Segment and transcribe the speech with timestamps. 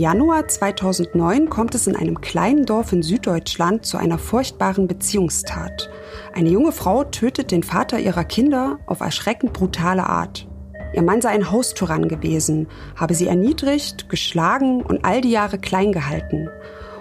[0.00, 5.90] Januar 2009 kommt es in einem kleinen Dorf in Süddeutschland zu einer furchtbaren Beziehungstat.
[6.32, 10.48] Eine junge Frau tötet den Vater ihrer Kinder auf erschreckend brutale Art.
[10.94, 12.66] Ihr Mann sei ein Haustyrann gewesen,
[12.96, 16.48] habe sie erniedrigt, geschlagen und all die Jahre klein gehalten.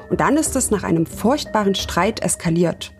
[0.10, 2.92] Und dann ist es nach einem furchtbaren Streit eskaliert.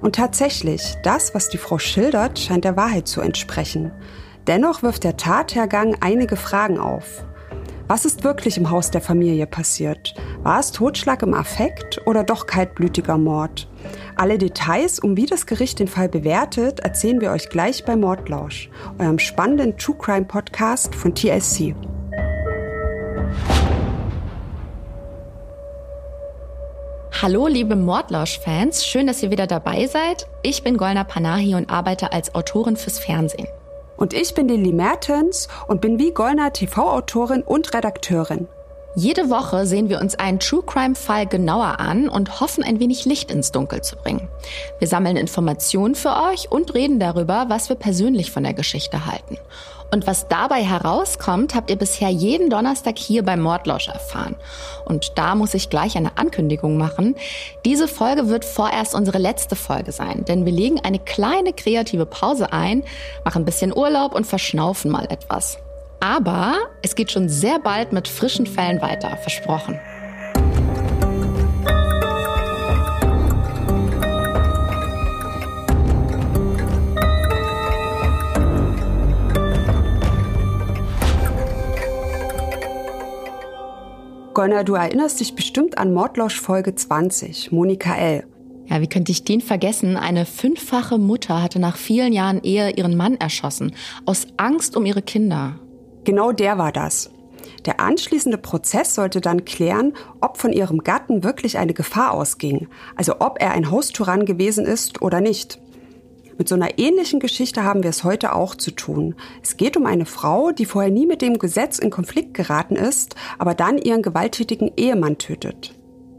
[0.00, 3.92] Und tatsächlich, das, was die Frau schildert, scheint der Wahrheit zu entsprechen.
[4.48, 7.24] Dennoch wirft der Tathergang einige Fragen auf.
[7.88, 10.14] Was ist wirklich im Haus der Familie passiert?
[10.42, 13.66] War es Totschlag im Affekt oder doch kaltblütiger Mord?
[14.14, 18.68] Alle Details, um wie das Gericht den Fall bewertet, erzählen wir euch gleich bei Mordlausch,
[18.98, 21.74] eurem spannenden True Crime Podcast von TSC.
[27.22, 30.26] Hallo liebe Mordlausch-Fans, schön, dass ihr wieder dabei seid.
[30.42, 33.48] Ich bin Golna Panahi und arbeite als Autorin fürs Fernsehen.
[33.98, 38.46] Und ich bin Lili Mertens und bin wie Gollner TV-Autorin und Redakteurin.
[38.94, 43.04] Jede Woche sehen wir uns einen True Crime Fall genauer an und hoffen ein wenig
[43.04, 44.28] Licht ins Dunkel zu bringen.
[44.78, 49.36] Wir sammeln Informationen für euch und reden darüber, was wir persönlich von der Geschichte halten.
[49.90, 54.36] Und was dabei herauskommt, habt ihr bisher jeden Donnerstag hier beim Mordlausch erfahren.
[54.84, 57.14] Und da muss ich gleich eine Ankündigung machen.
[57.64, 62.52] Diese Folge wird vorerst unsere letzte Folge sein, denn wir legen eine kleine kreative Pause
[62.52, 62.84] ein,
[63.24, 65.58] machen ein bisschen Urlaub und verschnaufen mal etwas.
[66.00, 69.80] Aber es geht schon sehr bald mit frischen Fällen weiter, versprochen.
[84.38, 88.24] Gonner, du erinnerst dich bestimmt an Mordlosch Folge 20, Monika L.
[88.66, 89.96] Ja, wie könnte ich den vergessen?
[89.96, 93.74] Eine fünffache Mutter hatte nach vielen Jahren Ehe ihren Mann erschossen,
[94.06, 95.58] aus Angst um ihre Kinder.
[96.04, 97.10] Genau der war das.
[97.66, 103.14] Der anschließende Prozess sollte dann klären, ob von ihrem Gatten wirklich eine Gefahr ausging, also
[103.18, 105.60] ob er ein Haustyrann gewesen ist oder nicht.
[106.38, 109.16] Mit so einer ähnlichen Geschichte haben wir es heute auch zu tun.
[109.42, 113.16] Es geht um eine Frau, die vorher nie mit dem Gesetz in Konflikt geraten ist,
[113.38, 115.74] aber dann ihren gewalttätigen Ehemann tötet.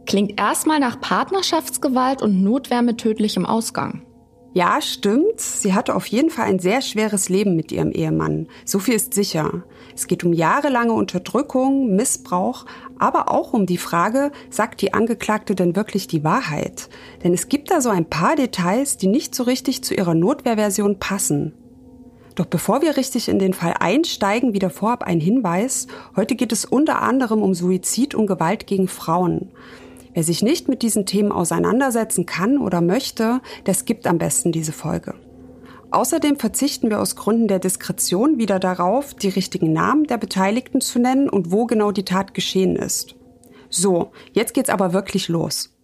[0.05, 4.01] Klingt erstmal nach Partnerschaftsgewalt und Notwehr mit tödlichem Ausgang.
[4.51, 5.39] Ja, stimmt.
[5.39, 8.47] Sie hatte auf jeden Fall ein sehr schweres Leben mit ihrem Ehemann.
[8.65, 9.63] So viel ist sicher.
[9.95, 12.65] Es geht um jahrelange Unterdrückung, Missbrauch,
[12.99, 16.89] aber auch um die Frage, sagt die Angeklagte denn wirklich die Wahrheit?
[17.23, 20.99] Denn es gibt da so ein paar Details, die nicht so richtig zu ihrer Notwehrversion
[20.99, 21.53] passen.
[22.35, 25.87] Doch bevor wir richtig in den Fall einsteigen, wieder vorab ein Hinweis.
[26.15, 29.49] Heute geht es unter anderem um Suizid und Gewalt gegen Frauen.
[30.13, 34.71] Wer sich nicht mit diesen Themen auseinandersetzen kann oder möchte, der skippt am besten diese
[34.71, 35.15] Folge.
[35.91, 40.99] Außerdem verzichten wir aus Gründen der Diskretion wieder darauf, die richtigen Namen der Beteiligten zu
[40.99, 43.15] nennen und wo genau die Tat geschehen ist.
[43.69, 45.75] So, jetzt geht's aber wirklich los.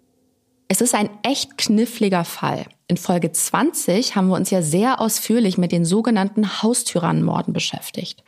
[0.67, 2.65] Es ist ein echt kniffliger Fall.
[2.87, 8.23] In Folge 20 haben wir uns ja sehr ausführlich mit den sogenannten Haustyrannenmorden beschäftigt.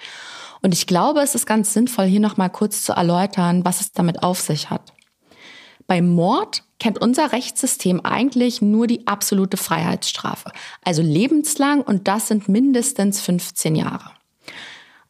[0.62, 4.24] Und ich glaube, es ist ganz sinnvoll, hier nochmal kurz zu erläutern, was es damit
[4.24, 4.94] auf sich hat.
[5.86, 10.52] Beim Mord kennt unser Rechtssystem eigentlich nur die absolute Freiheitsstrafe,
[10.84, 14.12] also lebenslang und das sind mindestens 15 Jahre.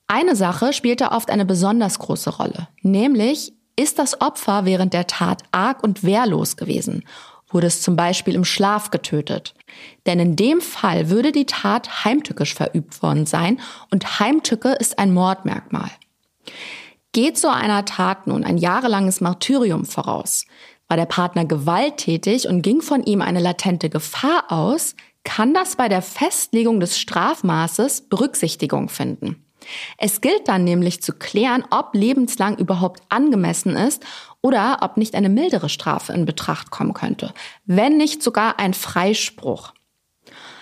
[0.08, 5.06] Eine Sache spielt da oft eine besonders große Rolle, nämlich ist das Opfer während der
[5.08, 7.04] Tat arg und wehrlos gewesen?
[7.50, 9.54] Wurde es zum Beispiel im Schlaf getötet?
[10.06, 13.62] Denn in dem Fall würde die Tat heimtückisch verübt worden sein
[13.92, 15.92] und Heimtücke ist ein Mordmerkmal.
[17.14, 20.46] Geht so einer Tat nun ein jahrelanges Martyrium voraus,
[20.88, 25.90] war der Partner gewalttätig und ging von ihm eine latente Gefahr aus, kann das bei
[25.90, 29.44] der Festlegung des Strafmaßes Berücksichtigung finden.
[29.98, 34.06] Es gilt dann nämlich zu klären, ob lebenslang überhaupt angemessen ist
[34.42, 37.34] oder ob nicht eine mildere Strafe in Betracht kommen könnte,
[37.66, 39.74] wenn nicht sogar ein Freispruch.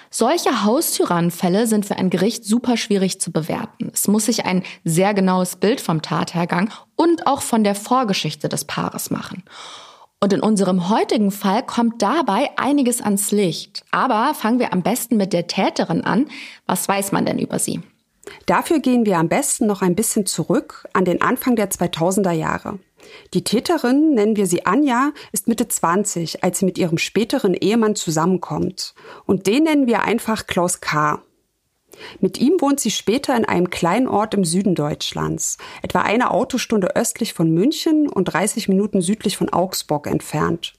[0.09, 3.91] Solche Haustyrannenfälle sind für ein Gericht super schwierig zu bewerten.
[3.93, 8.63] Es muss sich ein sehr genaues Bild vom Tathergang und auch von der Vorgeschichte des
[8.63, 9.43] Paares machen.
[10.25, 13.85] Und in unserem heutigen Fall kommt dabei einiges ans Licht.
[13.91, 16.25] Aber fangen wir am besten mit der Täterin an.
[16.65, 17.81] Was weiß man denn über sie?
[18.47, 22.79] Dafür gehen wir am besten noch ein bisschen zurück an den Anfang der 2000er Jahre.
[23.35, 27.93] Die Täterin, nennen wir sie Anja, ist Mitte 20, als sie mit ihrem späteren Ehemann
[27.93, 28.95] zusammenkommt.
[29.27, 31.21] Und den nennen wir einfach Klaus K.
[32.19, 36.95] Mit ihm wohnt sie später in einem kleinen Ort im Süden Deutschlands, etwa eine Autostunde
[36.95, 40.73] östlich von München und 30 Minuten südlich von Augsburg entfernt.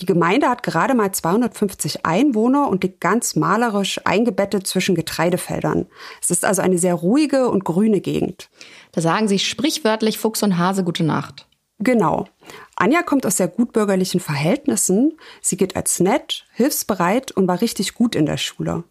[0.00, 5.86] Die Gemeinde hat gerade mal 250 Einwohner und liegt ganz malerisch eingebettet zwischen Getreidefeldern.
[6.20, 8.50] Es ist also eine sehr ruhige und grüne Gegend.
[8.92, 11.46] Da sagen sich sprichwörtlich Fuchs und Hase gute Nacht.
[11.80, 12.26] Genau.
[12.76, 15.18] Anja kommt aus sehr gutbürgerlichen Verhältnissen.
[15.40, 18.84] Sie geht als nett, hilfsbereit und war richtig gut in der Schule.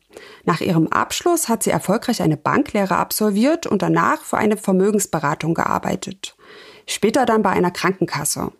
[0.43, 6.35] Nach ihrem Abschluss hat sie erfolgreich eine Banklehre absolviert und danach für eine Vermögensberatung gearbeitet.
[6.85, 8.51] Später dann bei einer Krankenkasse.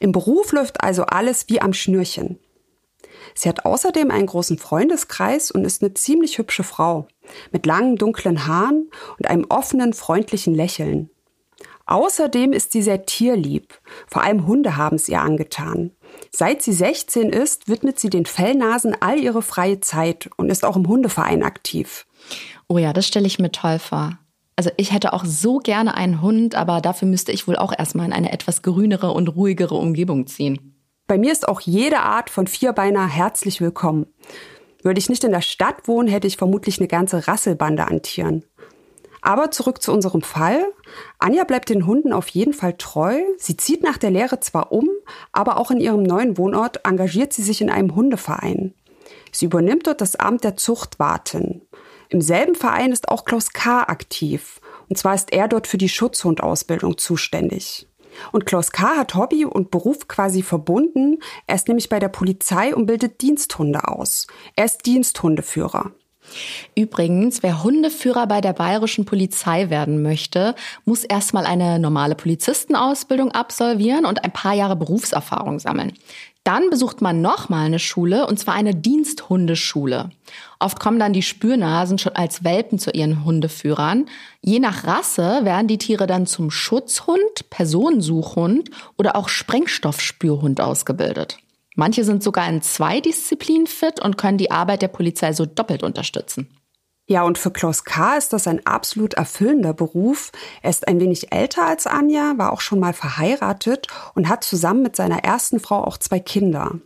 [0.00, 2.38] Im Beruf läuft also alles wie am Schnürchen.
[3.34, 7.06] Sie hat außerdem einen großen Freundeskreis und ist eine ziemlich hübsche Frau.
[7.52, 11.10] Mit langen, dunklen Haaren und einem offenen, freundlichen Lächeln.
[11.86, 13.80] Außerdem ist sie sehr tierlieb.
[14.08, 15.92] Vor allem Hunde haben es ihr angetan.
[16.32, 20.76] Seit sie 16 ist, widmet sie den Fellnasen all ihre freie Zeit und ist auch
[20.76, 22.06] im Hundeverein aktiv.
[22.68, 24.18] Oh ja, das stelle ich mir toll vor.
[24.56, 28.06] Also ich hätte auch so gerne einen Hund, aber dafür müsste ich wohl auch erstmal
[28.06, 30.74] in eine etwas grünere und ruhigere Umgebung ziehen.
[31.06, 34.06] Bei mir ist auch jede Art von Vierbeiner herzlich willkommen.
[34.82, 38.44] Würde ich nicht in der Stadt wohnen, hätte ich vermutlich eine ganze Rasselbande an Tieren.
[39.26, 40.72] Aber zurück zu unserem Fall.
[41.18, 43.20] Anja bleibt den Hunden auf jeden Fall treu.
[43.38, 44.88] Sie zieht nach der Lehre zwar um,
[45.32, 48.72] aber auch in ihrem neuen Wohnort engagiert sie sich in einem Hundeverein.
[49.32, 51.62] Sie übernimmt dort das Amt der Zuchtwartin.
[52.08, 53.80] Im selben Verein ist auch Klaus K.
[53.80, 54.60] aktiv.
[54.88, 57.88] Und zwar ist er dort für die Schutzhundausbildung zuständig.
[58.30, 58.96] Und Klaus K.
[58.96, 61.18] hat Hobby und Beruf quasi verbunden.
[61.48, 64.28] Er ist nämlich bei der Polizei und bildet Diensthunde aus.
[64.54, 65.90] Er ist Diensthundeführer.
[66.74, 74.04] Übrigens, wer Hundeführer bei der bayerischen Polizei werden möchte, muss erstmal eine normale Polizistenausbildung absolvieren
[74.04, 75.92] und ein paar Jahre Berufserfahrung sammeln.
[76.46, 80.10] Dann besucht man nochmal eine Schule, und zwar eine Diensthundeschule.
[80.60, 84.06] Oft kommen dann die Spürnasen schon als Welpen zu ihren Hundeführern.
[84.42, 91.38] Je nach Rasse werden die Tiere dann zum Schutzhund, Personensuchhund oder auch Sprengstoffspürhund ausgebildet.
[91.76, 95.82] Manche sind sogar in zwei Disziplinen fit und können die Arbeit der Polizei so doppelt
[95.82, 96.48] unterstützen.
[97.08, 98.16] Ja, und für Klaus K.
[98.16, 100.32] ist das ein absolut erfüllender Beruf.
[100.62, 104.82] Er ist ein wenig älter als Anja, war auch schon mal verheiratet und hat zusammen
[104.82, 106.80] mit seiner ersten Frau auch zwei Kinder.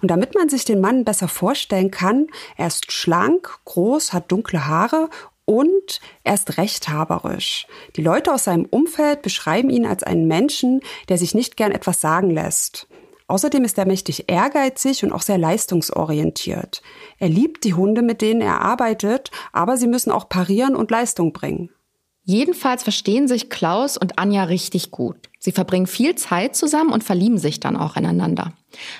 [0.00, 2.26] Und damit man sich den Mann besser vorstellen kann,
[2.56, 5.10] er ist schlank, groß, hat dunkle Haare
[5.44, 7.66] und er ist rechthaberisch.
[7.96, 12.00] Die Leute aus seinem Umfeld beschreiben ihn als einen Menschen, der sich nicht gern etwas
[12.00, 12.88] sagen lässt.
[13.26, 16.82] Außerdem ist er mächtig ehrgeizig und auch sehr leistungsorientiert.
[17.18, 21.32] Er liebt die Hunde, mit denen er arbeitet, aber sie müssen auch parieren und Leistung
[21.32, 21.70] bringen.
[22.24, 25.16] Jedenfalls verstehen sich Klaus und Anja richtig gut.
[25.40, 28.52] Sie verbringen viel Zeit zusammen und verlieben sich dann auch ineinander.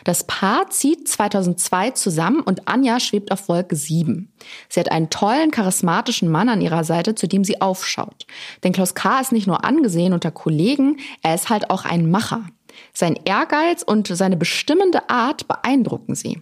[0.02, 4.32] Das Paar zieht 2002 zusammen und Anja schwebt auf Wolke 7.
[4.68, 8.26] Sie hat einen tollen, charismatischen Mann an ihrer Seite, zu dem sie aufschaut.
[8.64, 9.20] Denn Klaus K.
[9.20, 12.46] ist nicht nur angesehen unter Kollegen, er ist halt auch ein Macher.
[12.92, 16.40] Sein Ehrgeiz und seine bestimmende Art beeindrucken sie.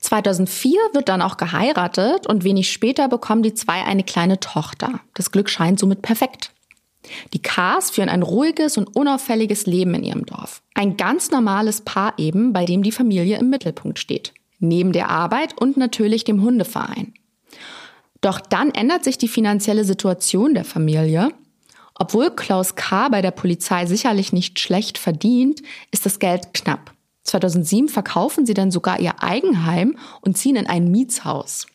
[0.00, 5.00] 2004 wird dann auch geheiratet und wenig später bekommen die zwei eine kleine Tochter.
[5.14, 6.52] Das Glück scheint somit perfekt.
[7.32, 10.62] Die Kars führen ein ruhiges und unauffälliges Leben in ihrem Dorf.
[10.74, 14.32] Ein ganz normales Paar eben, bei dem die Familie im Mittelpunkt steht.
[14.58, 17.14] Neben der Arbeit und natürlich dem Hundeverein.
[18.20, 21.30] Doch dann ändert sich die finanzielle Situation der Familie
[21.94, 23.08] obwohl Klaus K.
[23.08, 26.92] bei der Polizei sicherlich nicht schlecht verdient, ist das Geld knapp.
[27.22, 31.66] 2007 verkaufen sie dann sogar ihr Eigenheim und ziehen in ein Mietshaus.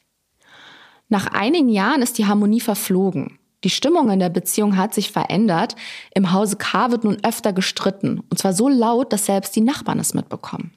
[1.08, 3.40] Nach einigen Jahren ist die Harmonie verflogen.
[3.64, 5.76] Die Stimmung in der Beziehung hat sich verändert.
[6.14, 8.22] Im Hause K wird nun öfter gestritten.
[8.30, 10.72] Und zwar so laut, dass selbst die Nachbarn es mitbekommen.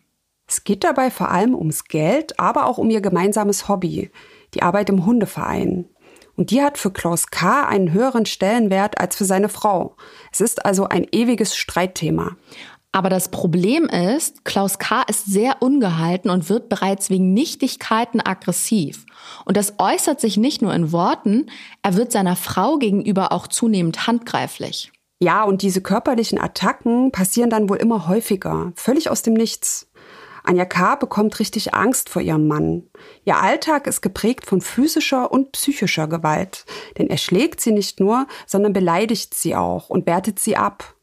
[0.49, 4.11] Es geht dabei vor allem ums Geld, aber auch um ihr gemeinsames Hobby,
[4.55, 5.87] die Arbeit im Hundeverein.
[6.37, 7.67] Und die hat für Klaus K.
[7.67, 9.97] einen höheren Stellenwert als für seine Frau.
[10.33, 12.37] Es ist also ein ewiges Streitthema.
[12.95, 15.03] Aber das Problem ist, Klaus K.
[15.09, 19.07] ist sehr ungehalten und wird bereits wegen Nichtigkeiten aggressiv.
[19.47, 21.47] Und das äußert sich nicht nur in Worten,
[21.83, 24.93] er wird seiner Frau gegenüber auch zunehmend handgreiflich.
[25.23, 29.89] Ja, und diese körperlichen Attacken passieren dann wohl immer häufiger, völlig aus dem Nichts.
[30.44, 30.96] Anja K.
[30.96, 32.84] bekommt richtig Angst vor ihrem Mann.
[33.25, 36.64] Ihr Alltag ist geprägt von physischer und psychischer Gewalt,
[36.99, 40.94] denn er schlägt sie nicht nur, sondern beleidigt sie auch und wertet sie ab.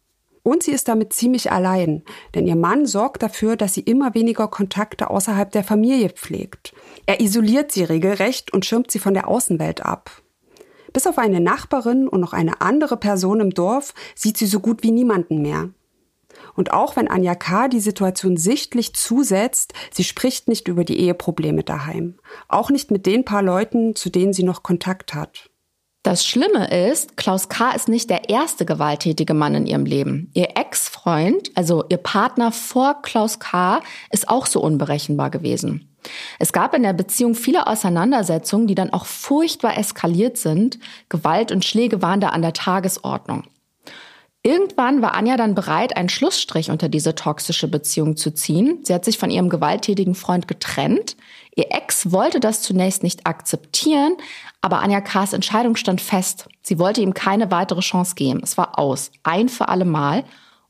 [0.44, 2.04] Und sie ist damit ziemlich allein,
[2.34, 6.74] denn ihr Mann sorgt dafür, dass sie immer weniger Kontakte außerhalb der Familie pflegt.
[7.06, 10.12] Er isoliert sie regelrecht und schirmt sie von der Außenwelt ab.
[10.92, 14.82] Bis auf eine Nachbarin und noch eine andere Person im Dorf sieht sie so gut
[14.82, 15.70] wie niemanden mehr.
[16.60, 17.70] Und auch wenn Anja K.
[17.70, 22.20] die Situation sichtlich zusetzt, sie spricht nicht über die Eheprobleme daheim.
[22.50, 25.50] Auch nicht mit den paar Leuten, zu denen sie noch Kontakt hat.
[26.04, 27.72] Das Schlimme ist, Klaus K.
[27.72, 30.32] ist nicht der erste gewalttätige Mann in ihrem Leben.
[30.34, 33.80] Ihr Ex-Freund, also ihr Partner vor Klaus K.,
[34.12, 35.96] ist auch so unberechenbar gewesen.
[36.40, 40.78] Es gab in der Beziehung viele Auseinandersetzungen, die dann auch furchtbar eskaliert sind.
[41.08, 43.46] Gewalt und Schläge waren da an der Tagesordnung.
[44.42, 48.80] Irgendwann war Anja dann bereit, einen Schlussstrich unter diese toxische Beziehung zu ziehen.
[48.84, 51.18] Sie hat sich von ihrem gewalttätigen Freund getrennt.
[51.56, 54.14] Ihr Ex wollte das zunächst nicht akzeptieren,
[54.62, 56.48] aber Anja K.'s Entscheidung stand fest.
[56.62, 58.40] Sie wollte ihm keine weitere Chance geben.
[58.42, 60.24] Es war aus, ein für alle Mal.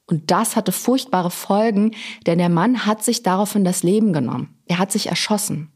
[0.07, 1.91] Und das hatte furchtbare Folgen,
[2.25, 4.57] denn der Mann hat sich daraufhin das Leben genommen.
[4.65, 5.71] Er hat sich erschossen.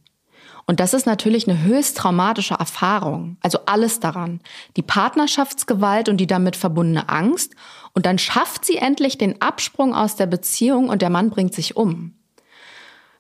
[0.66, 3.38] Und das ist natürlich eine höchst traumatische Erfahrung.
[3.42, 4.40] Also alles daran.
[4.78, 7.54] Die Partnerschaftsgewalt und die damit verbundene Angst.
[7.94, 11.76] Und dann schafft sie endlich den Absprung aus der Beziehung und der Mann bringt sich
[11.76, 12.14] um.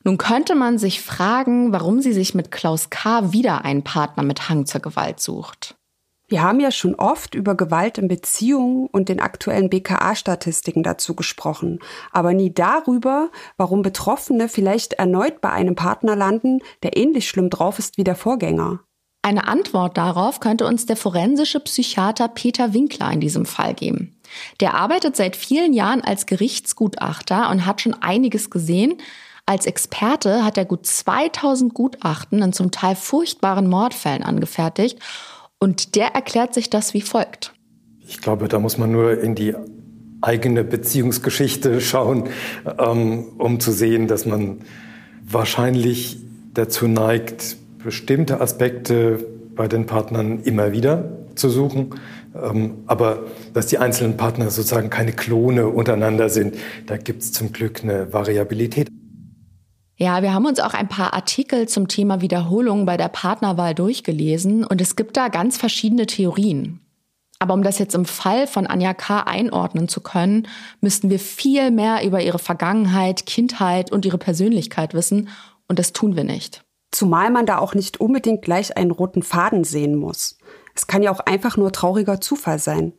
[0.03, 3.31] Nun könnte man sich fragen, warum sie sich mit Klaus K.
[3.31, 5.75] wieder einen Partner mit Hang zur Gewalt sucht.
[6.33, 11.77] Wir haben ja schon oft über Gewalt in Beziehungen und den aktuellen BKA-Statistiken dazu gesprochen,
[12.11, 17.77] aber nie darüber, warum Betroffene vielleicht erneut bei einem Partner landen, der ähnlich schlimm drauf
[17.77, 18.79] ist wie der Vorgänger.
[19.21, 24.19] Eine Antwort darauf könnte uns der forensische Psychiater Peter Winkler in diesem Fall geben.
[24.59, 28.95] Der arbeitet seit vielen Jahren als Gerichtsgutachter und hat schon einiges gesehen.
[29.45, 34.97] Als Experte hat er gut 2000 Gutachten in zum Teil furchtbaren Mordfällen angefertigt
[35.59, 37.53] und der erklärt sich das wie folgt.
[38.05, 39.55] Ich glaube, da muss man nur in die
[40.21, 42.29] eigene Beziehungsgeschichte schauen,
[42.79, 44.59] ähm, um zu sehen, dass man
[45.25, 46.17] wahrscheinlich
[46.53, 51.95] dazu neigt, bestimmte Aspekte bei den Partnern immer wieder zu suchen.
[52.35, 56.55] Ähm, aber dass die einzelnen Partner sozusagen keine Klone untereinander sind,
[56.87, 58.89] da gibt es zum Glück eine Variabilität.
[59.95, 64.65] Ja, wir haben uns auch ein paar Artikel zum Thema Wiederholung bei der Partnerwahl durchgelesen
[64.65, 66.79] und es gibt da ganz verschiedene Theorien.
[67.37, 69.19] Aber um das jetzt im Fall von Anja K.
[69.19, 70.47] einordnen zu können,
[70.81, 75.29] müssten wir viel mehr über ihre Vergangenheit, Kindheit und ihre Persönlichkeit wissen
[75.67, 76.63] und das tun wir nicht.
[76.91, 80.37] Zumal man da auch nicht unbedingt gleich einen roten Faden sehen muss.
[80.75, 82.93] Es kann ja auch einfach nur trauriger Zufall sein.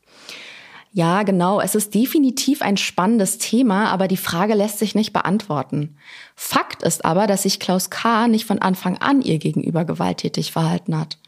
[0.96, 1.60] Ja, genau.
[1.60, 5.96] Es ist definitiv ein spannendes Thema, aber die Frage lässt sich nicht beantworten.
[6.36, 8.28] Fakt ist aber, dass sich Klaus K.
[8.28, 11.18] nicht von Anfang an ihr gegenüber gewalttätig verhalten hat.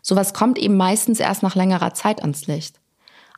[0.00, 2.78] Sowas kommt eben meistens erst nach längerer Zeit ans Licht.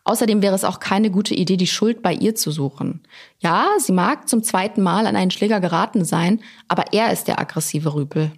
[0.05, 3.03] Außerdem wäre es auch keine gute Idee, die Schuld bei ihr zu suchen.
[3.39, 7.41] Ja, sie mag zum zweiten Mal an einen Schläger geraten sein, aber er ist der
[7.41, 8.31] aggressive Rüpel.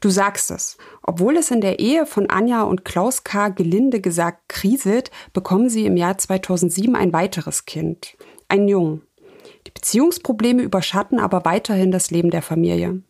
[0.00, 0.76] Du sagst es.
[1.02, 3.48] Obwohl es in der Ehe von Anja und Klaus K.
[3.48, 8.16] gelinde gesagt kriselt, bekommen sie im Jahr 2007 ein weiteres Kind.
[8.48, 9.02] Ein Jungen.
[9.66, 13.02] Die Beziehungsprobleme überschatten aber weiterhin das Leben der Familie.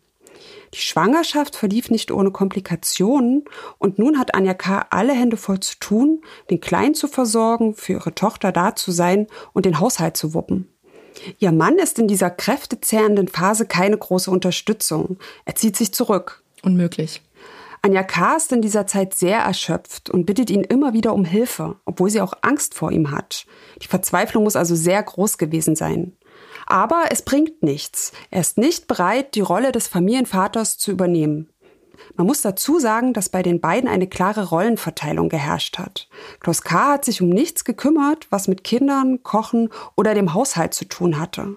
[0.73, 3.45] Die Schwangerschaft verlief nicht ohne Komplikationen
[3.77, 4.85] und nun hat Anja K.
[4.89, 9.27] alle Hände voll zu tun, den Kleinen zu versorgen, für ihre Tochter da zu sein
[9.53, 10.67] und den Haushalt zu wuppen.
[11.39, 15.17] Ihr Mann ist in dieser kräftezehrenden Phase keine große Unterstützung.
[15.45, 16.43] Er zieht sich zurück.
[16.63, 17.21] Unmöglich.
[17.81, 18.35] Anja K.
[18.35, 22.21] ist in dieser Zeit sehr erschöpft und bittet ihn immer wieder um Hilfe, obwohl sie
[22.21, 23.45] auch Angst vor ihm hat.
[23.81, 26.17] Die Verzweiflung muss also sehr groß gewesen sein.
[26.65, 28.11] Aber es bringt nichts.
[28.29, 31.49] Er ist nicht bereit, die Rolle des Familienvaters zu übernehmen.
[32.15, 36.09] Man muss dazu sagen, dass bei den beiden eine klare Rollenverteilung geherrscht hat.
[36.39, 36.93] Klaus K.
[36.93, 41.55] hat sich um nichts gekümmert, was mit Kindern, Kochen oder dem Haushalt zu tun hatte.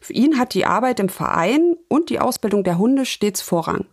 [0.00, 3.86] Für ihn hat die Arbeit im Verein und die Ausbildung der Hunde stets Vorrang.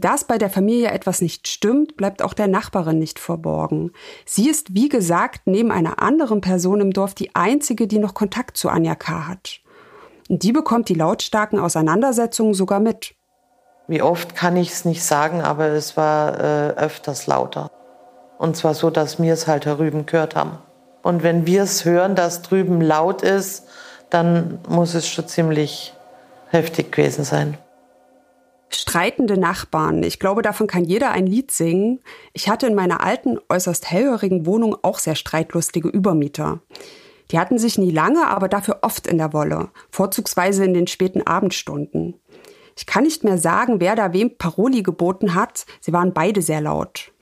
[0.00, 3.92] Dass bei der Familie etwas nicht stimmt, bleibt auch der Nachbarin nicht verborgen.
[4.24, 8.56] Sie ist, wie gesagt, neben einer anderen Person im Dorf die einzige, die noch Kontakt
[8.56, 9.28] zu Anja K.
[9.28, 9.60] hat.
[10.28, 13.14] Und die bekommt die lautstarken Auseinandersetzungen sogar mit.
[13.88, 17.70] Wie oft kann ich es nicht sagen, aber es war äh, öfters lauter.
[18.38, 20.58] Und zwar so, dass wir es halt herüben gehört haben.
[21.02, 23.68] Und wenn wir es hören, dass drüben laut ist,
[24.10, 25.94] dann muss es schon ziemlich
[26.50, 27.56] heftig gewesen sein.
[28.68, 30.02] Streitende Nachbarn.
[30.02, 32.00] Ich glaube, davon kann jeder ein Lied singen.
[32.32, 36.60] Ich hatte in meiner alten, äußerst hellhörigen Wohnung auch sehr streitlustige Übermieter.
[37.30, 41.22] Die hatten sich nie lange, aber dafür oft in der Wolle, vorzugsweise in den späten
[41.26, 42.14] Abendstunden.
[42.76, 46.60] Ich kann nicht mehr sagen, wer da wem Paroli geboten hat, sie waren beide sehr
[46.60, 47.12] laut.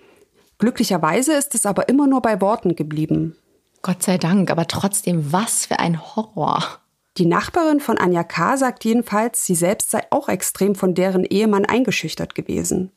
[0.58, 3.36] Glücklicherweise ist es aber immer nur bei Worten geblieben.
[3.82, 6.80] Gott sei Dank, aber trotzdem, was für ein Horror.
[7.16, 8.56] Die Nachbarin von Anja K.
[8.56, 12.90] sagt jedenfalls, sie selbst sei auch extrem von deren Ehemann eingeschüchtert gewesen.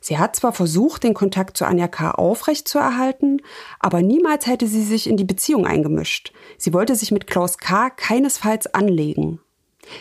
[0.00, 2.10] Sie hat zwar versucht, den Kontakt zu Anja K.
[2.10, 3.42] aufrechtzuerhalten,
[3.78, 6.32] aber niemals hätte sie sich in die Beziehung eingemischt.
[6.58, 7.90] Sie wollte sich mit Klaus K.
[7.90, 9.40] keinesfalls anlegen.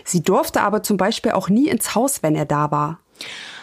[0.04, 3.00] Sie durfte aber zum Beispiel auch nie ins Haus, wenn er da war.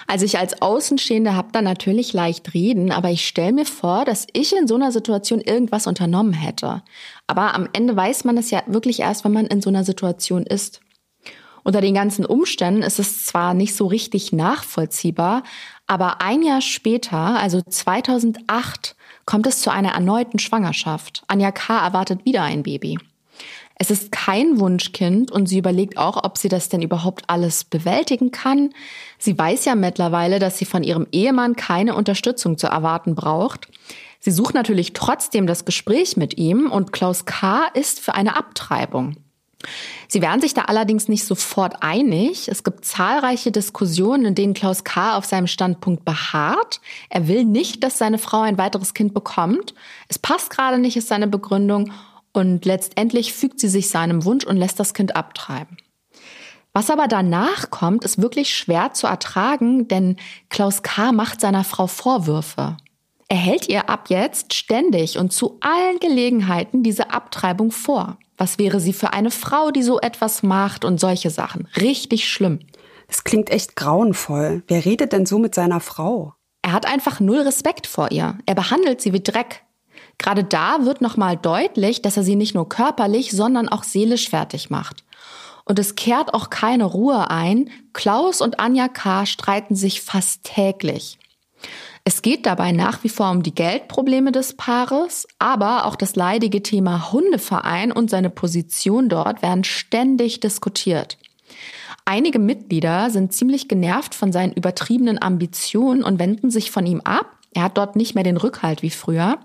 [0.06, 4.26] Also ich als Außenstehende habe da natürlich leicht reden, aber ich stelle mir vor, dass
[4.32, 6.82] ich in so einer Situation irgendwas unternommen hätte.
[7.26, 10.44] Aber am Ende weiß man es ja wirklich erst, wenn man in so einer Situation
[10.44, 10.80] ist.
[11.64, 15.42] Unter den ganzen Umständen ist es zwar nicht so richtig nachvollziehbar,
[15.88, 18.94] aber ein Jahr später, also 2008,
[19.24, 21.24] kommt es zu einer erneuten Schwangerschaft.
[21.26, 21.84] Anja K.
[21.84, 22.98] erwartet wieder ein Baby.
[23.78, 28.30] Es ist kein Wunschkind und sie überlegt auch, ob sie das denn überhaupt alles bewältigen
[28.30, 28.70] kann.
[29.18, 33.68] Sie weiß ja mittlerweile, dass sie von ihrem Ehemann keine Unterstützung zu erwarten braucht.
[34.18, 37.66] Sie sucht natürlich trotzdem das Gespräch mit ihm und Klaus K.
[37.74, 39.16] ist für eine Abtreibung.
[40.08, 42.48] Sie werden sich da allerdings nicht sofort einig.
[42.48, 45.16] Es gibt zahlreiche Diskussionen, in denen Klaus K.
[45.16, 46.80] auf seinem Standpunkt beharrt.
[47.10, 49.74] Er will nicht, dass seine Frau ein weiteres Kind bekommt.
[50.08, 51.92] Es passt gerade nicht, ist seine Begründung.
[52.36, 55.78] Und letztendlich fügt sie sich seinem Wunsch und lässt das Kind abtreiben.
[56.74, 60.16] Was aber danach kommt, ist wirklich schwer zu ertragen, denn
[60.50, 61.12] Klaus K.
[61.12, 62.76] macht seiner Frau Vorwürfe.
[63.28, 68.18] Er hält ihr ab jetzt ständig und zu allen Gelegenheiten diese Abtreibung vor.
[68.36, 71.68] Was wäre sie für eine Frau, die so etwas macht und solche Sachen?
[71.80, 72.58] Richtig schlimm.
[73.08, 74.62] Das klingt echt grauenvoll.
[74.68, 76.34] Wer redet denn so mit seiner Frau?
[76.60, 78.36] Er hat einfach null Respekt vor ihr.
[78.44, 79.62] Er behandelt sie wie Dreck.
[80.18, 84.70] Gerade da wird nochmal deutlich, dass er sie nicht nur körperlich, sondern auch seelisch fertig
[84.70, 85.04] macht.
[85.64, 87.70] Und es kehrt auch keine Ruhe ein.
[87.92, 89.26] Klaus und Anja K.
[89.26, 91.18] streiten sich fast täglich.
[92.04, 96.62] Es geht dabei nach wie vor um die Geldprobleme des Paares, aber auch das leidige
[96.62, 101.18] Thema Hundeverein und seine Position dort werden ständig diskutiert.
[102.04, 107.35] Einige Mitglieder sind ziemlich genervt von seinen übertriebenen Ambitionen und wenden sich von ihm ab.
[107.56, 109.38] Er hat dort nicht mehr den Rückhalt wie früher.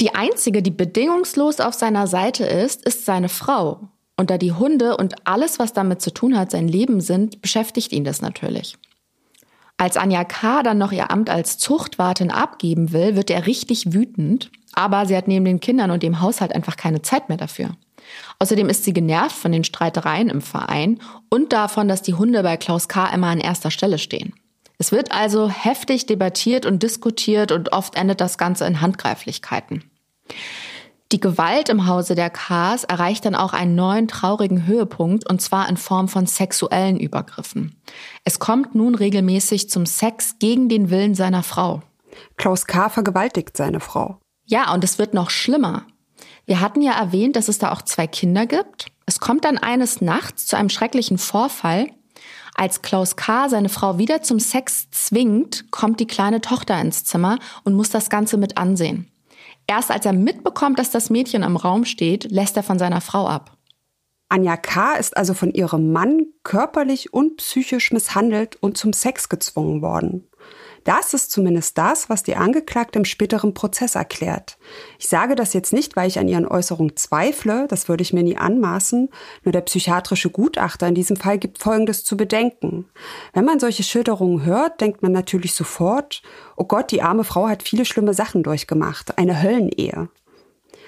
[0.00, 3.90] Die einzige, die bedingungslos auf seiner Seite ist, ist seine Frau.
[4.16, 7.92] Und da die Hunde und alles, was damit zu tun hat, sein Leben sind, beschäftigt
[7.92, 8.78] ihn das natürlich.
[9.76, 10.62] Als Anja K.
[10.62, 14.50] dann noch ihr Amt als Zuchtwartin abgeben will, wird er richtig wütend.
[14.72, 17.76] Aber sie hat neben den Kindern und dem Haushalt einfach keine Zeit mehr dafür.
[18.38, 22.56] Außerdem ist sie genervt von den Streitereien im Verein und davon, dass die Hunde bei
[22.56, 23.08] Klaus K.
[23.08, 24.32] immer an erster Stelle stehen.
[24.78, 29.90] Es wird also heftig debattiert und diskutiert und oft endet das Ganze in Handgreiflichkeiten.
[31.10, 35.68] Die Gewalt im Hause der Ks erreicht dann auch einen neuen traurigen Höhepunkt und zwar
[35.68, 37.80] in Form von sexuellen Übergriffen.
[38.24, 41.82] Es kommt nun regelmäßig zum Sex gegen den Willen seiner Frau.
[42.36, 42.88] Klaus K.
[42.90, 44.18] vergewaltigt seine Frau.
[44.44, 45.86] Ja, und es wird noch schlimmer.
[46.44, 48.92] Wir hatten ja erwähnt, dass es da auch zwei Kinder gibt.
[49.06, 51.88] Es kommt dann eines Nachts zu einem schrecklichen Vorfall,
[52.58, 53.48] als Klaus K.
[53.48, 58.10] seine Frau wieder zum Sex zwingt, kommt die kleine Tochter ins Zimmer und muss das
[58.10, 59.10] Ganze mit ansehen.
[59.68, 63.28] Erst als er mitbekommt, dass das Mädchen im Raum steht, lässt er von seiner Frau
[63.28, 63.56] ab.
[64.28, 64.94] Anja K.
[64.94, 70.28] ist also von ihrem Mann körperlich und psychisch misshandelt und zum Sex gezwungen worden.
[70.88, 74.56] Das ist zumindest das, was die Angeklagte im späteren Prozess erklärt.
[74.98, 78.22] Ich sage das jetzt nicht, weil ich an ihren Äußerungen zweifle, das würde ich mir
[78.22, 79.10] nie anmaßen,
[79.44, 82.88] nur der psychiatrische Gutachter in diesem Fall gibt Folgendes zu bedenken.
[83.34, 86.22] Wenn man solche Schilderungen hört, denkt man natürlich sofort,
[86.56, 90.08] oh Gott, die arme Frau hat viele schlimme Sachen durchgemacht, eine Höllenehe.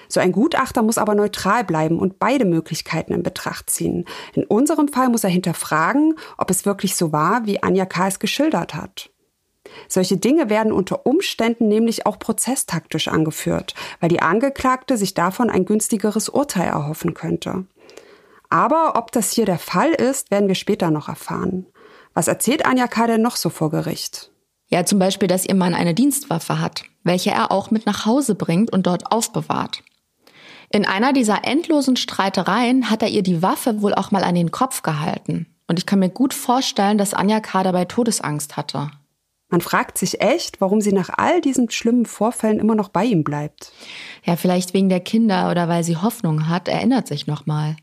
[0.07, 4.05] So ein Gutachter muss aber neutral bleiben und beide Möglichkeiten in Betracht ziehen.
[4.33, 8.07] In unserem Fall muss er hinterfragen, ob es wirklich so war, wie Anja K.
[8.07, 9.10] es geschildert hat.
[9.87, 15.65] Solche Dinge werden unter Umständen nämlich auch prozesstaktisch angeführt, weil die Angeklagte sich davon ein
[15.65, 17.65] günstigeres Urteil erhoffen könnte.
[18.49, 21.65] Aber ob das hier der Fall ist, werden wir später noch erfahren.
[22.13, 23.07] Was erzählt Anja K.
[23.07, 24.31] denn noch so vor Gericht?
[24.67, 28.35] Ja, zum Beispiel, dass ihr Mann eine Dienstwaffe hat, welche er auch mit nach Hause
[28.35, 29.83] bringt und dort aufbewahrt.
[30.69, 34.51] In einer dieser endlosen Streitereien hat er ihr die Waffe wohl auch mal an den
[34.51, 35.47] Kopf gehalten.
[35.67, 37.63] Und ich kann mir gut vorstellen, dass Anja K.
[37.63, 38.91] dabei Todesangst hatte.
[39.51, 43.23] Man fragt sich echt, warum sie nach all diesen schlimmen Vorfällen immer noch bei ihm
[43.23, 43.73] bleibt.
[44.23, 47.75] Ja, vielleicht wegen der Kinder oder weil sie Hoffnung hat, erinnert sich nochmal.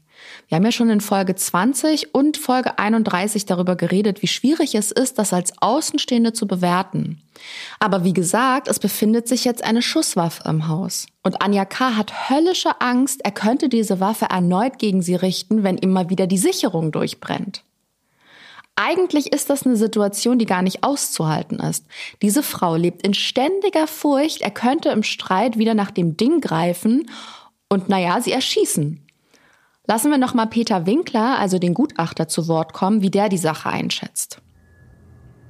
[0.48, 4.90] Wir haben ja schon in Folge 20 und Folge 31 darüber geredet, wie schwierig es
[4.90, 7.20] ist, das als Außenstehende zu bewerten.
[7.78, 11.06] Aber wie gesagt, es befindet sich jetzt eine Schusswaffe im Haus.
[11.22, 11.96] Und Anja K.
[11.96, 16.38] hat höllische Angst, er könnte diese Waffe erneut gegen sie richten, wenn immer wieder die
[16.38, 17.62] Sicherung durchbrennt.
[18.80, 21.84] Eigentlich ist das eine Situation, die gar nicht auszuhalten ist.
[22.22, 27.10] Diese Frau lebt in ständiger Furcht, er könnte im Streit wieder nach dem Ding greifen
[27.68, 29.04] und naja, sie erschießen.
[29.88, 33.68] Lassen wir nochmal Peter Winkler, also den Gutachter, zu Wort kommen, wie der die Sache
[33.68, 34.40] einschätzt.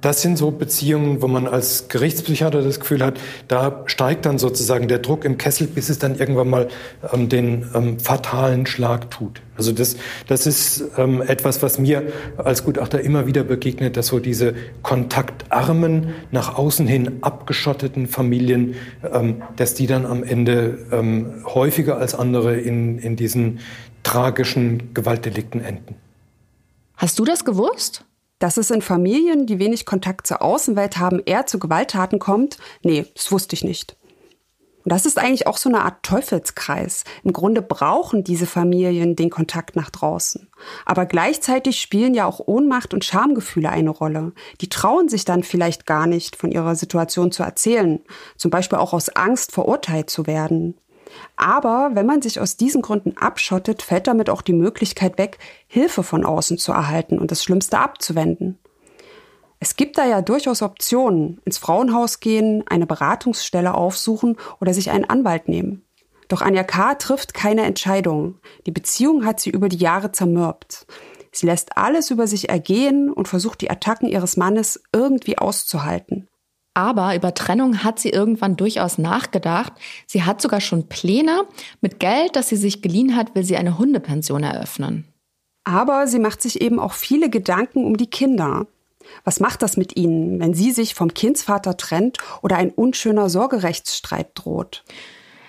[0.00, 4.86] Das sind so Beziehungen, wo man als Gerichtspsychiater das Gefühl hat, da steigt dann sozusagen
[4.86, 6.68] der Druck im Kessel, bis es dann irgendwann mal
[7.12, 9.42] ähm, den ähm, fatalen Schlag tut.
[9.56, 9.96] Also das,
[10.28, 16.14] das ist ähm, etwas, was mir als Gutachter immer wieder begegnet, dass so diese kontaktarmen,
[16.30, 18.76] nach außen hin abgeschotteten Familien,
[19.12, 23.58] ähm, dass die dann am Ende ähm, häufiger als andere in, in diesen
[24.04, 25.96] tragischen Gewaltdelikten enden.
[26.96, 28.04] Hast du das gewusst?
[28.38, 33.06] Dass es in Familien, die wenig Kontakt zur Außenwelt haben, eher zu Gewalttaten kommt, nee,
[33.14, 33.96] das wusste ich nicht.
[34.88, 37.04] Und das ist eigentlich auch so eine Art Teufelskreis.
[37.22, 40.48] Im Grunde brauchen diese Familien den Kontakt nach draußen.
[40.86, 44.32] Aber gleichzeitig spielen ja auch Ohnmacht und Schamgefühle eine Rolle.
[44.62, 48.00] Die trauen sich dann vielleicht gar nicht, von ihrer Situation zu erzählen.
[48.38, 50.78] Zum Beispiel auch aus Angst, verurteilt zu werden.
[51.36, 56.02] Aber wenn man sich aus diesen Gründen abschottet, fällt damit auch die Möglichkeit weg, Hilfe
[56.02, 58.58] von außen zu erhalten und das Schlimmste abzuwenden.
[59.60, 65.04] Es gibt da ja durchaus Optionen, ins Frauenhaus gehen, eine Beratungsstelle aufsuchen oder sich einen
[65.04, 65.84] Anwalt nehmen.
[66.28, 66.94] Doch Anja K.
[66.94, 68.38] trifft keine Entscheidung.
[68.66, 70.86] Die Beziehung hat sie über die Jahre zermürbt.
[71.32, 76.28] Sie lässt alles über sich ergehen und versucht die Attacken ihres Mannes irgendwie auszuhalten.
[76.74, 79.72] Aber über Trennung hat sie irgendwann durchaus nachgedacht.
[80.06, 81.44] Sie hat sogar schon Pläne.
[81.80, 85.04] Mit Geld, das sie sich geliehen hat, will sie eine Hundepension eröffnen.
[85.64, 88.66] Aber sie macht sich eben auch viele Gedanken um die Kinder.
[89.24, 94.30] Was macht das mit ihnen, wenn sie sich vom Kindsvater trennt oder ein unschöner Sorgerechtsstreit
[94.34, 94.84] droht?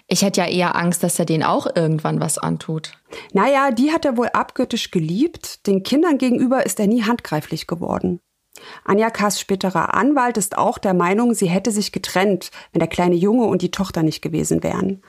[0.08, 2.94] Ich hätte ja eher Angst, dass er denen auch irgendwann was antut.
[3.32, 5.68] Naja, die hat er wohl abgöttisch geliebt.
[5.68, 8.20] Den Kindern gegenüber ist er nie handgreiflich geworden.
[8.84, 13.16] Anja Kass späterer Anwalt ist auch der Meinung, sie hätte sich getrennt, wenn der kleine
[13.16, 15.02] Junge und die Tochter nicht gewesen wären.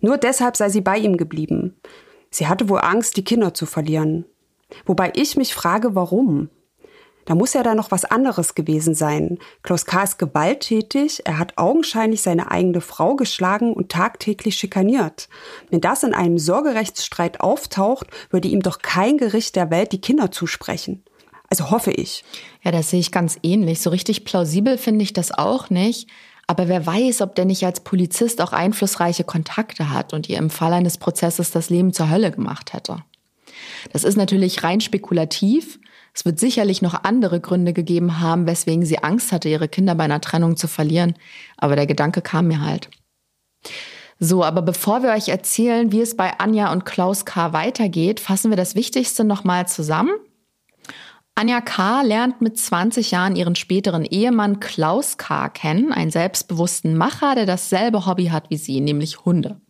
[0.00, 1.76] Nur deshalb sei sie bei ihm geblieben.
[2.30, 4.24] Sie hatte wohl Angst, die Kinder zu verlieren.
[4.84, 6.50] Wobei ich mich frage, warum?
[7.24, 9.38] Da muss ja da noch was anderes gewesen sein.
[9.62, 10.02] Klaus K.
[10.02, 15.28] ist gewalttätig, er hat augenscheinlich seine eigene Frau geschlagen und tagtäglich schikaniert.
[15.68, 20.30] Wenn das in einem Sorgerechtsstreit auftaucht, würde ihm doch kein Gericht der Welt die Kinder
[20.30, 21.04] zusprechen.
[21.48, 22.24] Also hoffe ich.
[22.62, 23.80] Ja, das sehe ich ganz ähnlich.
[23.80, 26.08] So richtig plausibel finde ich das auch nicht.
[26.46, 30.50] Aber wer weiß, ob der nicht als Polizist auch einflussreiche Kontakte hat und ihr im
[30.50, 33.02] Fall eines Prozesses das Leben zur Hölle gemacht hätte.
[33.92, 35.78] Das ist natürlich rein spekulativ.
[36.14, 40.04] Es wird sicherlich noch andere Gründe gegeben haben, weswegen sie Angst hatte, ihre Kinder bei
[40.04, 41.14] einer Trennung zu verlieren.
[41.58, 42.88] Aber der Gedanke kam mir halt.
[44.18, 47.52] So, aber bevor wir euch erzählen, wie es bei Anja und Klaus K.
[47.52, 50.10] weitergeht, fassen wir das Wichtigste nochmal zusammen.
[51.38, 52.02] Anja K.
[52.02, 55.48] lernt mit 20 Jahren ihren späteren Ehemann Klaus K.
[55.48, 59.60] kennen, einen selbstbewussten Macher, der dasselbe Hobby hat wie sie, nämlich Hunde.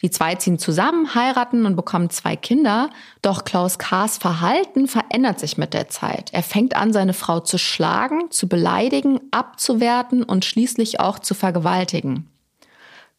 [0.00, 2.88] Die zwei ziehen zusammen, heiraten und bekommen zwei Kinder.
[3.20, 6.32] Doch Klaus K.'s Verhalten verändert sich mit der Zeit.
[6.32, 12.31] Er fängt an, seine Frau zu schlagen, zu beleidigen, abzuwerten und schließlich auch zu vergewaltigen.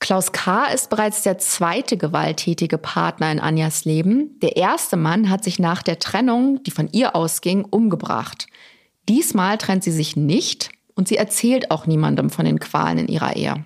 [0.04, 0.66] Klaus K.
[0.66, 4.38] ist bereits der zweite gewalttätige Partner in Anjas Leben.
[4.42, 8.48] Der erste Mann hat sich nach der Trennung, die von ihr ausging, umgebracht.
[9.08, 13.38] Diesmal trennt sie sich nicht und sie erzählt auch niemandem von den Qualen in ihrer
[13.38, 13.64] Ehe.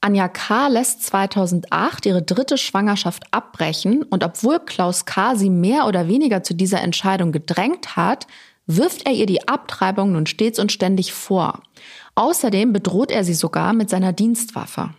[0.00, 0.66] Anja K.
[0.66, 5.36] lässt 2008 ihre dritte Schwangerschaft abbrechen und obwohl Klaus K.
[5.36, 8.26] sie mehr oder weniger zu dieser Entscheidung gedrängt hat,
[8.66, 11.62] wirft er ihr die Abtreibung nun stets und ständig vor.
[12.16, 14.90] Außerdem bedroht er sie sogar mit seiner Dienstwaffe.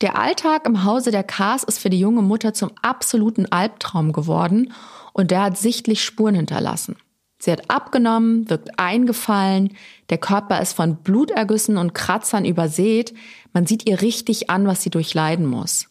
[0.00, 4.72] Der Alltag im Hause der Kars ist für die junge Mutter zum absoluten Albtraum geworden
[5.12, 6.96] und der hat sichtlich Spuren hinterlassen.
[7.38, 9.74] Sie hat abgenommen, wirkt eingefallen,
[10.08, 13.14] der Körper ist von Blutergüssen und Kratzern übersät,
[13.52, 15.86] man sieht ihr richtig an, was sie durchleiden muss.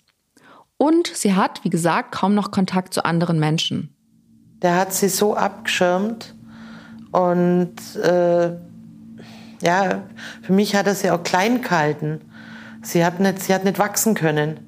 [0.78, 3.96] Und sie hat, wie gesagt, kaum noch Kontakt zu anderen Menschen.
[4.62, 6.34] Der hat sie so abgeschirmt
[7.12, 8.56] und äh,
[9.62, 10.04] ja,
[10.42, 12.22] für mich hat er sie auch klein gehalten.
[12.82, 14.66] Sie hat nicht, sie hat nicht wachsen können.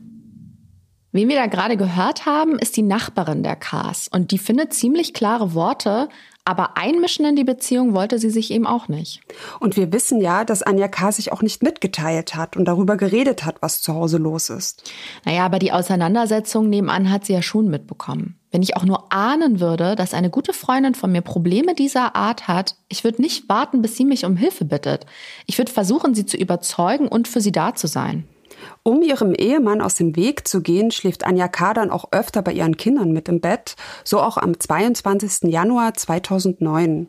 [1.13, 5.13] Wen wir da gerade gehört haben, ist die Nachbarin der Kars und die findet ziemlich
[5.13, 6.07] klare Worte,
[6.43, 9.21] aber einmischen in die Beziehung wollte sie sich eben auch nicht.
[9.59, 11.11] Und wir wissen ja, dass Anja K.
[11.11, 14.91] sich auch nicht mitgeteilt hat und darüber geredet hat, was zu Hause los ist.
[15.23, 18.37] Naja, aber die Auseinandersetzung nebenan hat sie ja schon mitbekommen.
[18.51, 22.47] Wenn ich auch nur ahnen würde, dass eine gute Freundin von mir Probleme dieser Art
[22.47, 25.05] hat, ich würde nicht warten, bis sie mich um Hilfe bittet.
[25.45, 28.27] Ich würde versuchen, sie zu überzeugen und für sie da zu sein.
[28.83, 31.73] Um ihrem Ehemann aus dem Weg zu gehen, schläft Anja K.
[31.73, 35.51] dann auch öfter bei ihren Kindern mit im Bett, so auch am 22.
[35.51, 37.07] Januar 2009.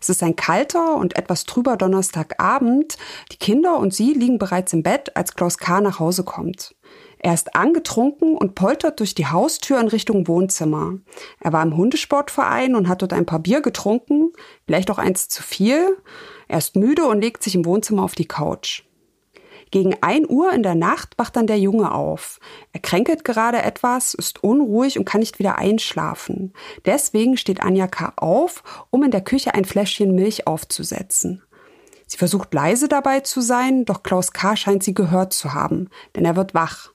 [0.00, 2.96] Es ist ein kalter und etwas trüber Donnerstagabend.
[3.32, 5.80] Die Kinder und sie liegen bereits im Bett, als Klaus K.
[5.80, 6.74] nach Hause kommt.
[7.18, 10.94] Er ist angetrunken und poltert durch die Haustür in Richtung Wohnzimmer.
[11.38, 14.32] Er war im Hundesportverein und hat dort ein paar Bier getrunken,
[14.64, 15.98] vielleicht auch eins zu viel.
[16.48, 18.84] Er ist müde und legt sich im Wohnzimmer auf die Couch.
[19.70, 22.40] Gegen ein Uhr in der Nacht wacht dann der Junge auf.
[22.72, 26.52] Er kränkelt gerade etwas, ist unruhig und kann nicht wieder einschlafen.
[26.86, 28.12] Deswegen steht Anja K.
[28.16, 31.42] auf, um in der Küche ein Fläschchen Milch aufzusetzen.
[32.08, 34.56] Sie versucht leise dabei zu sein, doch Klaus K.
[34.56, 36.90] scheint sie gehört zu haben, denn er wird wach.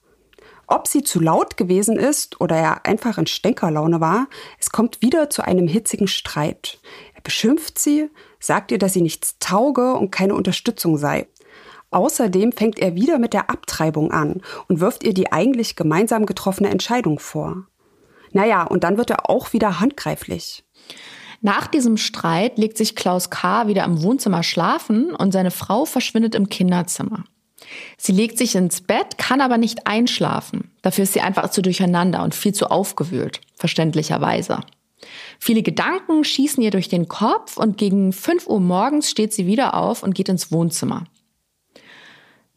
[0.66, 4.26] Ob sie zu laut gewesen ist oder er einfach in Stänkerlaune war,
[4.58, 6.80] es kommt wieder zu einem hitzigen Streit.
[7.14, 8.10] Er beschimpft sie,
[8.40, 11.28] sagt ihr, dass sie nichts tauge und keine Unterstützung sei.
[11.90, 16.70] Außerdem fängt er wieder mit der Abtreibung an und wirft ihr die eigentlich gemeinsam getroffene
[16.70, 17.66] Entscheidung vor.
[18.32, 20.64] Naja, und dann wird er auch wieder handgreiflich.
[21.40, 23.68] Nach diesem Streit legt sich Klaus K.
[23.68, 27.24] wieder im Wohnzimmer schlafen und seine Frau verschwindet im Kinderzimmer.
[27.96, 30.72] Sie legt sich ins Bett, kann aber nicht einschlafen.
[30.82, 34.60] Dafür ist sie einfach zu durcheinander und viel zu aufgewühlt, verständlicherweise.
[35.38, 39.74] Viele Gedanken schießen ihr durch den Kopf und gegen 5 Uhr morgens steht sie wieder
[39.74, 41.04] auf und geht ins Wohnzimmer.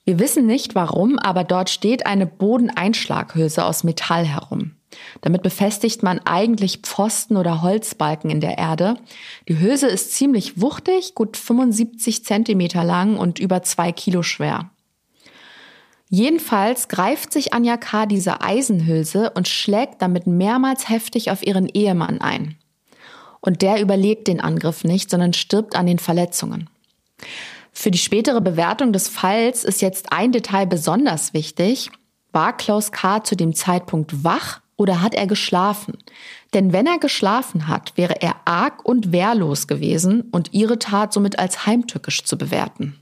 [0.09, 4.71] Wir wissen nicht warum, aber dort steht eine Bodeneinschlaghülse aus Metall herum.
[5.21, 8.95] Damit befestigt man eigentlich Pfosten oder Holzbalken in der Erde.
[9.47, 14.71] Die Hülse ist ziemlich wuchtig, gut 75 Zentimeter lang und über zwei Kilo schwer.
[16.09, 18.07] Jedenfalls greift sich Anja K.
[18.07, 22.55] diese Eisenhülse und schlägt damit mehrmals heftig auf ihren Ehemann ein.
[23.41, 26.67] Und der überlebt den Angriff nicht, sondern stirbt an den Verletzungen.
[27.79, 31.89] Für die spätere Bewertung des Falls ist jetzt ein Detail besonders wichtig.
[32.33, 33.23] War Klaus K.
[33.23, 35.97] zu dem Zeitpunkt wach oder hat er geschlafen?
[36.53, 41.39] Denn wenn er geschlafen hat, wäre er arg und wehrlos gewesen und ihre Tat somit
[41.39, 42.99] als heimtückisch zu bewerten.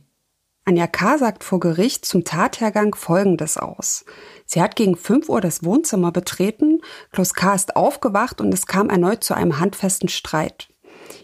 [0.63, 1.17] Anja K.
[1.17, 4.05] sagt vor Gericht zum Tathergang Folgendes aus.
[4.45, 7.55] Sie hat gegen 5 Uhr das Wohnzimmer betreten, Klaus K.
[7.55, 10.69] ist aufgewacht und es kam erneut zu einem handfesten Streit.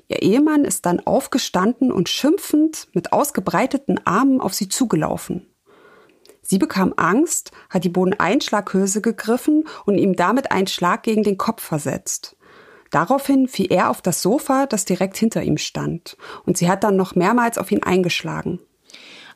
[0.07, 5.47] Ihr Ehemann ist dann aufgestanden und schimpfend mit ausgebreiteten Armen auf sie zugelaufen.
[6.41, 11.63] Sie bekam Angst, hat die Bodeneinschlaghülse gegriffen und ihm damit einen Schlag gegen den Kopf
[11.63, 12.35] versetzt.
[12.91, 16.15] Daraufhin fiel er auf das Sofa, das direkt hinter ihm stand,
[16.45, 18.59] und sie hat dann noch mehrmals auf ihn eingeschlagen.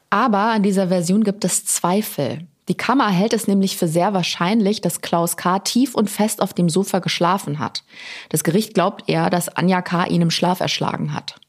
[0.09, 2.47] Aber an dieser Version gibt es Zweifel.
[2.67, 5.59] Die Kammer hält es nämlich für sehr wahrscheinlich, dass Klaus K.
[5.59, 7.83] tief und fest auf dem Sofa geschlafen hat.
[8.29, 10.05] Das Gericht glaubt eher, dass Anja K.
[10.05, 11.39] ihn im Schlaf erschlagen hat.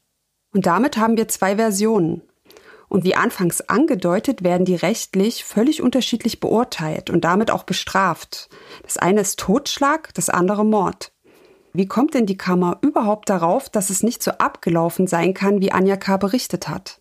[0.53, 2.21] Und damit haben wir zwei Versionen.
[2.87, 8.49] Und wie anfangs angedeutet, werden die rechtlich völlig unterschiedlich beurteilt und damit auch bestraft.
[8.81, 11.11] Das eine ist Totschlag, das andere Mord.
[11.71, 15.71] Wie kommt denn die Kammer überhaupt darauf, dass es nicht so abgelaufen sein kann, wie
[15.71, 16.17] Anja K.
[16.17, 16.99] berichtet hat?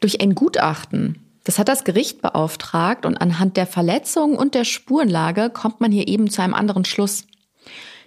[0.00, 1.25] Durch ein Gutachten.
[1.46, 6.08] Das hat das Gericht beauftragt und anhand der Verletzungen und der Spurenlage kommt man hier
[6.08, 7.24] eben zu einem anderen Schluss.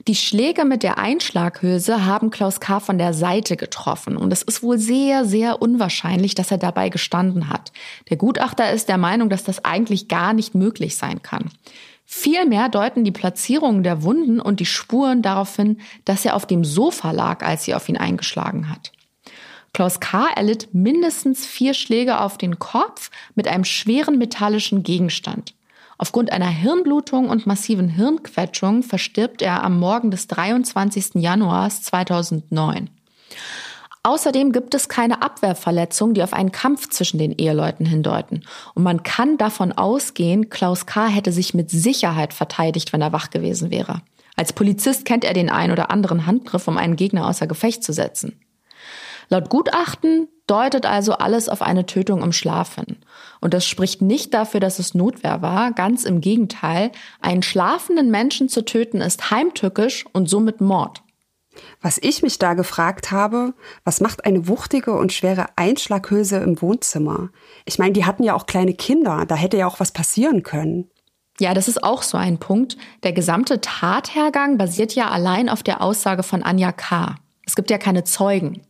[0.10, 2.82] Die Schläge mit der Einschlaghülse haben Klaus K.
[2.82, 7.48] von der Seite getroffen und es ist wohl sehr, sehr unwahrscheinlich, dass er dabei gestanden
[7.48, 7.72] hat.
[8.10, 11.50] Der Gutachter ist der Meinung, dass das eigentlich gar nicht möglich sein kann.
[12.06, 16.66] Vielmehr deuten die Platzierungen der Wunden und die Spuren darauf hin, dass er auf dem
[16.66, 18.92] Sofa lag, als sie auf ihn eingeschlagen hat.
[19.74, 20.28] Klaus K.
[20.36, 25.54] erlitt mindestens vier Schläge auf den Kopf mit einem schweren metallischen Gegenstand.
[25.98, 31.16] Aufgrund einer Hirnblutung und massiven Hirnquetschung verstirbt er am Morgen des 23.
[31.16, 32.90] Januars 2009.
[34.02, 38.46] Außerdem gibt es keine Abwehrverletzungen, die auf einen Kampf zwischen den Eheleuten hindeuten.
[38.74, 41.08] Und man kann davon ausgehen, Klaus K.
[41.08, 44.02] hätte sich mit Sicherheit verteidigt, wenn er wach gewesen wäre.
[44.38, 47.92] Als Polizist kennt er den ein oder anderen Handgriff, um einen Gegner außer Gefecht zu
[47.92, 48.40] setzen.
[49.30, 52.98] Laut Gutachten deutet also alles auf eine Tötung im Schlaf hin.
[53.40, 55.72] Und das spricht nicht dafür, dass es Notwehr war.
[55.72, 56.92] Ganz im Gegenteil.
[57.22, 61.04] Einen schlafenden Menschen zu töten ist heimtückisch und somit Mord.
[61.82, 67.30] Was ich mich da gefragt habe, was macht eine wuchtige und schwere Einschlaghülse im Wohnzimmer?
[67.66, 70.90] Ich meine, die hatten ja auch kleine Kinder, da hätte ja auch was passieren können.
[71.40, 72.78] Ja, das ist auch so ein Punkt.
[73.04, 77.16] Der gesamte Tathergang basiert ja allein auf der Aussage von Anja K.
[77.46, 78.62] Es gibt ja keine Zeugen.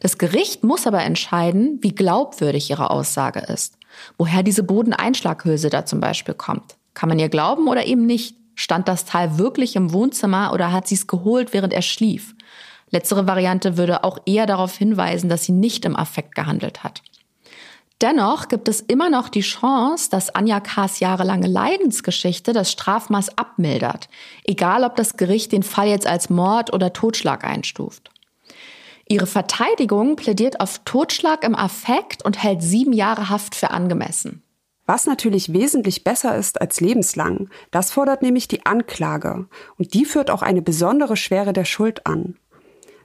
[0.00, 3.76] Das Gericht muss aber entscheiden, wie glaubwürdig ihre Aussage ist.
[4.18, 6.76] Woher diese Bodeneinschlaghülse da zum Beispiel kommt.
[6.94, 8.36] Kann man ihr glauben oder eben nicht?
[8.54, 12.34] Stand das Teil wirklich im Wohnzimmer oder hat sie es geholt, während er schlief?
[12.90, 17.02] Letztere Variante würde auch eher darauf hinweisen, dass sie nicht im Affekt gehandelt hat.
[18.00, 24.08] Dennoch gibt es immer noch die Chance, dass Anja K.s jahrelange Leidensgeschichte das Strafmaß abmildert,
[24.44, 28.10] egal ob das Gericht den Fall jetzt als Mord oder Totschlag einstuft.
[29.10, 34.44] Ihre Verteidigung plädiert auf Totschlag im Affekt und hält sieben Jahre Haft für angemessen.
[34.86, 39.48] Was natürlich wesentlich besser ist als lebenslang, das fordert nämlich die Anklage.
[39.76, 42.36] Und die führt auch eine besondere Schwere der Schuld an.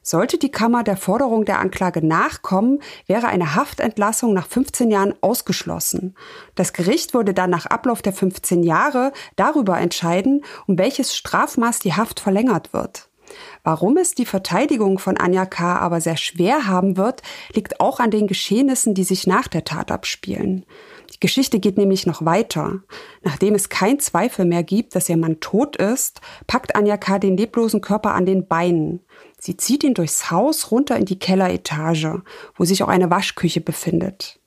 [0.04, 6.14] Sollte die Kammer der Forderung der Anklage nachkommen, wäre eine Haftentlassung nach 15 Jahren ausgeschlossen.
[6.54, 11.94] Das Gericht würde dann nach Ablauf der 15 Jahre darüber entscheiden, um welches Strafmaß die
[11.94, 13.10] Haft verlängert wird.
[13.66, 15.80] Warum es die Verteidigung von Anja K.
[15.80, 17.24] aber sehr schwer haben wird,
[17.56, 20.68] liegt auch an den Geschehnissen, die sich nach der Tat abspielen.
[21.12, 22.82] Die Geschichte geht nämlich noch weiter.
[23.24, 27.18] Nachdem es kein Zweifel mehr gibt, dass ihr Mann tot ist, packt Anja K.
[27.18, 29.00] den leblosen Körper an den Beinen.
[29.40, 32.22] Sie zieht ihn durchs Haus runter in die Kelleretage,
[32.56, 34.40] wo sich auch eine Waschküche befindet.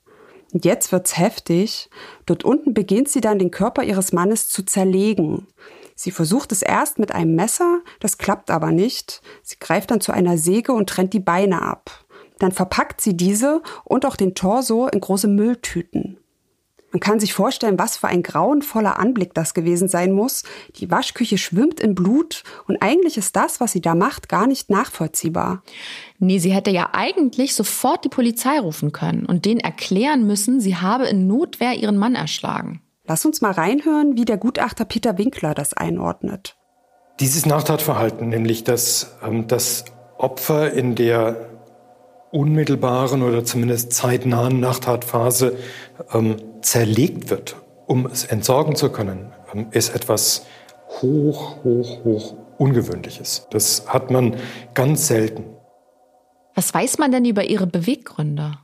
[0.53, 1.91] Und jetzt wird's heftig.
[2.25, 5.49] Dort unten beginnt sie dann den Körper ihres Mannes zu zerlegen.
[6.01, 9.21] Sie versucht es erst mit einem Messer, das klappt aber nicht.
[9.43, 12.07] Sie greift dann zu einer Säge und trennt die Beine ab.
[12.39, 16.21] Dann verpackt sie diese und auch den Torso in große Mülltüten.
[16.93, 20.45] Man kann sich vorstellen, was für ein grauenvoller Anblick das gewesen sein muss.
[20.77, 24.71] Die Waschküche schwimmt in Blut und eigentlich ist das, was sie da macht, gar nicht
[24.71, 25.65] nachvollziehbar.
[26.21, 30.77] Nee, sie hätte ja eigentlich sofort die Polizei rufen können und denen erklären müssen, sie
[30.77, 32.83] habe in Notwehr ihren Mann erschlagen.
[33.09, 36.57] Lass uns mal reinhören, wie der Gutachter Peter Winkler das einordnet.
[37.21, 39.87] Dieses Nachtatverhalten, nämlich dass ähm, das
[40.18, 41.49] Opfer in der
[42.31, 45.57] unmittelbaren oder zumindest zeitnahen Nachtatphase
[46.12, 50.44] ähm, zerlegt wird, um es entsorgen zu können, ähm, ist etwas
[51.01, 53.47] hoch, hoch, hoch Ungewöhnliches.
[53.51, 54.37] Das hat man
[54.75, 55.44] ganz selten.
[56.55, 58.59] Was weiß man denn über ihre Beweggründe?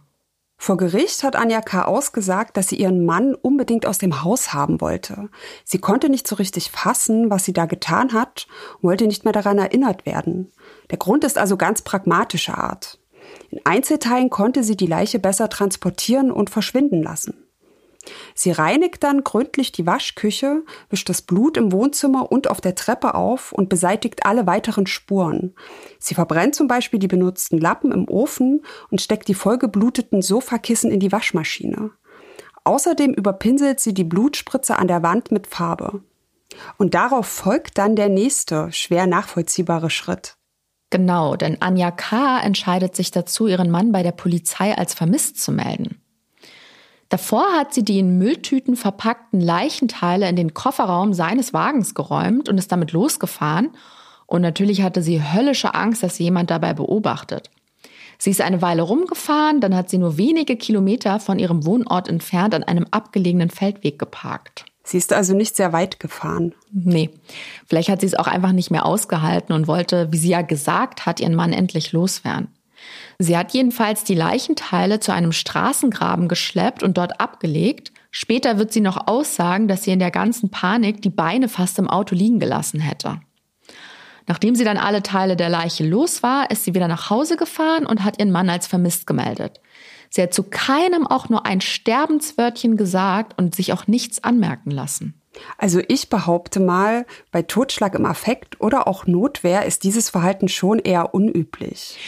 [0.57, 1.83] Vor Gericht hat Anja K.
[1.83, 5.29] ausgesagt, dass sie ihren Mann unbedingt aus dem Haus haben wollte.
[5.65, 9.33] Sie konnte nicht so richtig fassen, was sie da getan hat, und wollte nicht mehr
[9.33, 10.53] daran erinnert werden.
[10.91, 12.99] Der Grund ist also ganz pragmatischer Art.
[13.51, 17.44] In Einzelteilen konnte sie die Leiche besser transportieren und verschwinden lassen.
[18.35, 23.15] Sie reinigt dann gründlich die Waschküche, wischt das Blut im Wohnzimmer und auf der Treppe
[23.15, 25.55] auf und beseitigt alle weiteren Spuren.
[25.99, 31.01] Sie verbrennt zum Beispiel die benutzten Lappen im Ofen und steckt die vollgebluteten Sofakissen in
[31.01, 31.91] die Waschmaschine.
[32.65, 36.03] Außerdem überpinselt sie die Blutspritze an der Wand mit Farbe.
[36.79, 40.37] Und darauf folgt dann der nächste, schwer nachvollziehbare Schritt.
[40.91, 42.39] Genau, denn Anja K.
[42.41, 46.01] entscheidet sich dazu, ihren Mann bei der Polizei als vermisst zu melden.
[47.09, 52.59] Davor hat sie die in Mülltüten verpackten Leichenteile in den Kofferraum seines Wagens geräumt und
[52.59, 53.71] ist damit losgefahren.
[54.27, 57.51] Und natürlich hatte sie höllische Angst, dass jemand dabei beobachtet.
[58.19, 62.55] Sie ist eine Weile rumgefahren, dann hat sie nur wenige Kilometer von ihrem Wohnort entfernt
[62.55, 64.65] an einem abgelegenen Feldweg geparkt.
[64.83, 66.55] Sie ist also nicht sehr weit gefahren.
[66.71, 67.11] Nee,
[67.67, 71.07] vielleicht hat sie es auch einfach nicht mehr ausgehalten und wollte, wie sie ja gesagt
[71.07, 72.49] hat, ihren Mann endlich loswerden.
[73.19, 77.93] Sie hat jedenfalls die Leichenteile zu einem Straßengraben geschleppt und dort abgelegt.
[78.11, 81.89] Später wird sie noch aussagen, dass sie in der ganzen Panik die Beine fast im
[81.89, 83.21] Auto liegen gelassen hätte.
[84.27, 87.87] Nachdem sie dann alle Teile der Leiche los war, ist sie wieder nach Hause gefahren
[87.87, 89.61] und hat ihren Mann als vermisst gemeldet.
[90.09, 95.21] Sie hat zu keinem auch nur ein Sterbenswörtchen gesagt und sich auch nichts anmerken lassen.
[95.59, 100.79] Also ich behaupte mal, bei Totschlag im Affekt oder auch Notwehr ist dieses Verhalten schon
[100.79, 101.99] eher unüblich.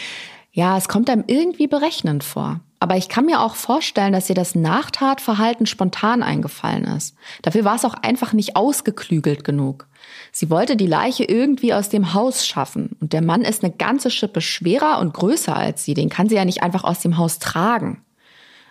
[0.57, 2.61] Ja, es kommt einem irgendwie berechnend vor.
[2.81, 7.15] Aber ich kann mir auch vorstellen, dass ihr das Nachtatverhalten spontan eingefallen ist.
[7.43, 9.87] Dafür war es auch einfach nicht ausgeklügelt genug.
[10.33, 12.97] Sie wollte die Leiche irgendwie aus dem Haus schaffen.
[13.01, 15.93] Und der Mann ist eine ganze Schippe schwerer und größer als sie.
[15.93, 18.03] Den kann sie ja nicht einfach aus dem Haus tragen.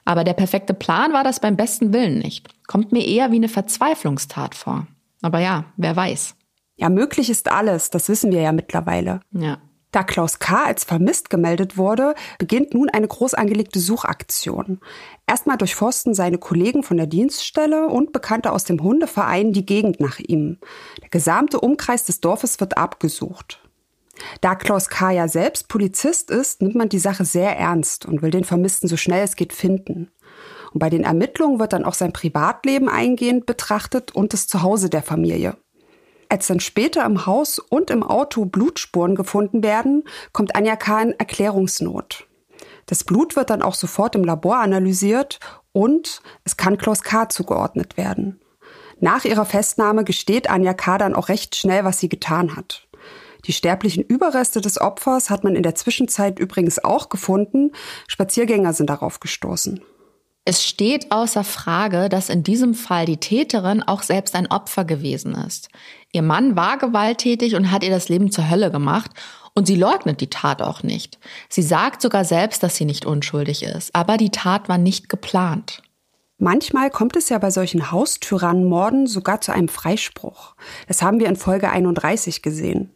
[0.05, 2.49] Aber der perfekte Plan war das beim besten Willen nicht.
[2.65, 4.87] Kommt mir eher wie eine Verzweiflungstat vor.
[5.21, 6.35] Aber ja, wer weiß.
[6.77, 7.91] Ja, möglich ist alles.
[7.91, 9.19] Das wissen wir ja mittlerweile.
[9.31, 9.59] Ja.
[9.95, 10.65] Da Klaus K.
[10.65, 14.81] als vermisst gemeldet wurde, beginnt nun eine groß angelegte Suchaktion.
[15.25, 20.19] Erstmal durchforsten seine Kollegen von der Dienststelle und Bekannte aus dem Hundeverein die Gegend nach
[20.19, 20.57] ihm.
[21.01, 23.61] Der gesamte Umkreis des Dorfes wird abgesucht.
[24.41, 25.11] Da Klaus K.
[25.11, 28.97] ja selbst Polizist ist, nimmt man die Sache sehr ernst und will den Vermissten so
[28.97, 30.11] schnell es geht finden.
[30.73, 35.03] Und bei den Ermittlungen wird dann auch sein Privatleben eingehend betrachtet und das Zuhause der
[35.03, 35.55] Familie.
[36.35, 41.01] Als dann später im Haus und im Auto Blutspuren gefunden werden, kommt Anja K.
[41.01, 42.27] in Erklärungsnot.
[42.87, 45.39] Das Blut wird dann auch sofort im Labor analysiert
[45.71, 47.29] und es kann Klaus K.
[47.29, 48.41] zugeordnet werden.
[48.99, 50.97] Nach ihrer Festnahme gesteht Anja K.
[50.97, 52.85] dann auch recht schnell, was sie getan hat.
[53.45, 57.71] Die sterblichen Überreste des Opfers hat man in der Zwischenzeit übrigens auch gefunden.
[58.09, 59.79] Spaziergänger sind darauf gestoßen.
[60.47, 65.33] Es steht außer Frage, dass in diesem Fall die Täterin auch selbst ein Opfer gewesen
[65.33, 65.69] ist.
[66.11, 69.09] Ihr Mann war gewalttätig und hat ihr das Leben zur Hölle gemacht
[69.55, 71.17] und sie leugnet die Tat auch nicht.
[71.49, 75.81] Sie sagt sogar selbst, dass sie nicht unschuldig ist, aber die Tat war nicht geplant.
[76.37, 80.55] Manchmal kommt es ja bei solchen Haustyrannenmorden sogar zu einem Freispruch.
[80.87, 82.93] Das haben wir in Folge 31 gesehen.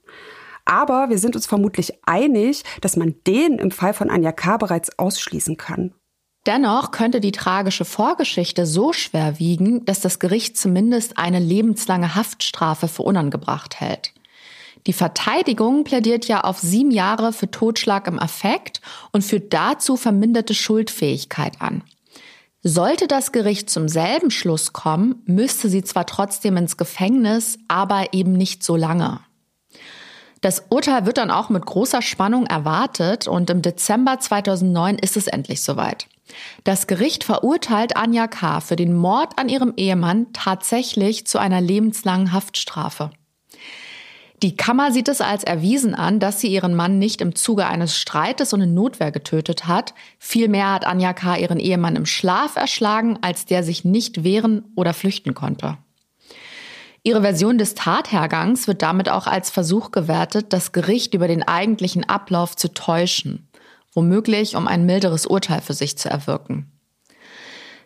[0.66, 4.58] Aber wir sind uns vermutlich einig, dass man den im Fall von Anja K.
[4.58, 5.96] bereits ausschließen kann.
[6.46, 12.88] Dennoch könnte die tragische Vorgeschichte so schwer wiegen, dass das Gericht zumindest eine lebenslange Haftstrafe
[12.88, 14.14] für unangebracht hält.
[14.88, 18.80] Die Verteidigung plädiert ja auf sieben Jahre für Totschlag im Affekt
[19.12, 21.84] und führt dazu verminderte Schuldfähigkeit an.
[22.64, 28.34] Sollte das Gericht zum selben Schluss kommen, müsste sie zwar trotzdem ins Gefängnis, aber eben
[28.34, 29.20] nicht so lange.
[30.42, 35.28] Das Urteil wird dann auch mit großer Spannung erwartet und im Dezember 2009 ist es
[35.28, 36.08] endlich soweit.
[36.64, 38.62] Das Gericht verurteilt Anja K.
[38.62, 43.12] für den Mord an ihrem Ehemann tatsächlich zu einer lebenslangen Haftstrafe.
[44.42, 47.98] Die Kammer sieht es als erwiesen an, dass sie ihren Mann nicht im Zuge eines
[47.98, 49.94] Streites und in Notwehr getötet hat.
[50.18, 51.36] Vielmehr hat Anja K.
[51.36, 55.78] ihren Ehemann im Schlaf erschlagen, als der sich nicht wehren oder flüchten konnte.
[57.04, 62.08] Ihre Version des Tathergangs wird damit auch als Versuch gewertet, das Gericht über den eigentlichen
[62.08, 63.49] Ablauf zu täuschen,
[64.00, 66.72] womöglich um ein milderes Urteil für sich zu erwirken.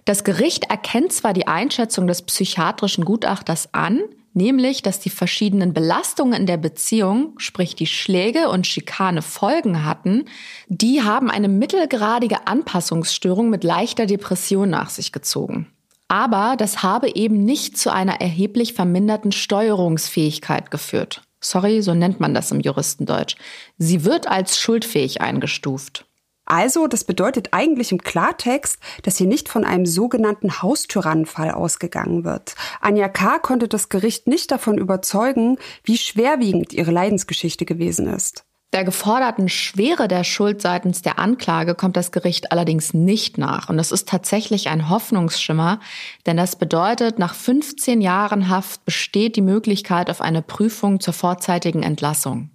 [0.05, 3.99] Das Gericht erkennt zwar die Einschätzung des psychiatrischen Gutachters an,
[4.33, 10.25] nämlich dass die verschiedenen Belastungen in der Beziehung, sprich die Schläge und Schikane Folgen hatten,
[10.67, 15.67] die haben eine mittelgradige Anpassungsstörung mit leichter Depression nach sich gezogen.
[16.09, 21.23] Aber das habe eben nicht zu einer erheblich verminderten Steuerungsfähigkeit geführt.
[21.43, 23.35] Sorry, so nennt man das im Juristendeutsch.
[23.77, 26.05] Sie wird als schuldfähig eingestuft.
[26.45, 32.55] Also, das bedeutet eigentlich im Klartext, dass hier nicht von einem sogenannten Haustyrannenfall ausgegangen wird.
[32.81, 33.39] Anja K.
[33.39, 38.45] konnte das Gericht nicht davon überzeugen, wie schwerwiegend ihre Leidensgeschichte gewesen ist.
[38.73, 43.69] Der geforderten Schwere der Schuld seitens der Anklage kommt das Gericht allerdings nicht nach.
[43.69, 45.79] Und das ist tatsächlich ein Hoffnungsschimmer,
[46.25, 51.83] denn das bedeutet, nach 15 Jahren Haft besteht die Möglichkeit auf eine Prüfung zur vorzeitigen
[51.83, 52.49] Entlassung.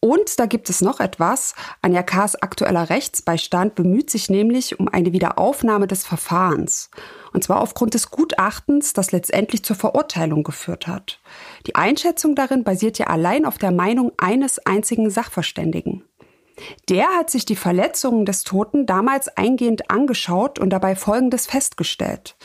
[0.00, 1.54] Und da gibt es noch etwas.
[1.80, 6.90] Anja K.'s aktueller Rechtsbeistand bemüht sich nämlich um eine Wiederaufnahme des Verfahrens.
[7.32, 11.20] Und zwar aufgrund des Gutachtens, das letztendlich zur Verurteilung geführt hat.
[11.66, 16.04] Die Einschätzung darin basiert ja allein auf der Meinung eines einzigen Sachverständigen.
[16.88, 22.36] Der hat sich die Verletzungen des Toten damals eingehend angeschaut und dabei Folgendes festgestellt.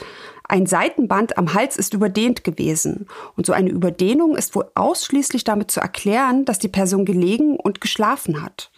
[0.47, 3.07] Ein Seitenband am Hals ist überdehnt gewesen.
[3.35, 7.81] Und so eine Überdehnung ist wohl ausschließlich damit zu erklären, dass die Person gelegen und
[7.81, 8.71] geschlafen hat.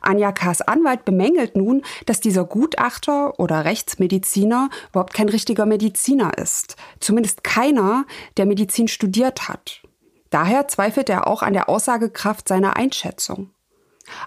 [0.00, 6.76] Anja K.'s Anwalt bemängelt nun, dass dieser Gutachter oder Rechtsmediziner überhaupt kein richtiger Mediziner ist.
[7.00, 8.04] Zumindest keiner,
[8.36, 9.82] der Medizin studiert hat.
[10.30, 13.50] Daher zweifelt er auch an der Aussagekraft seiner Einschätzung.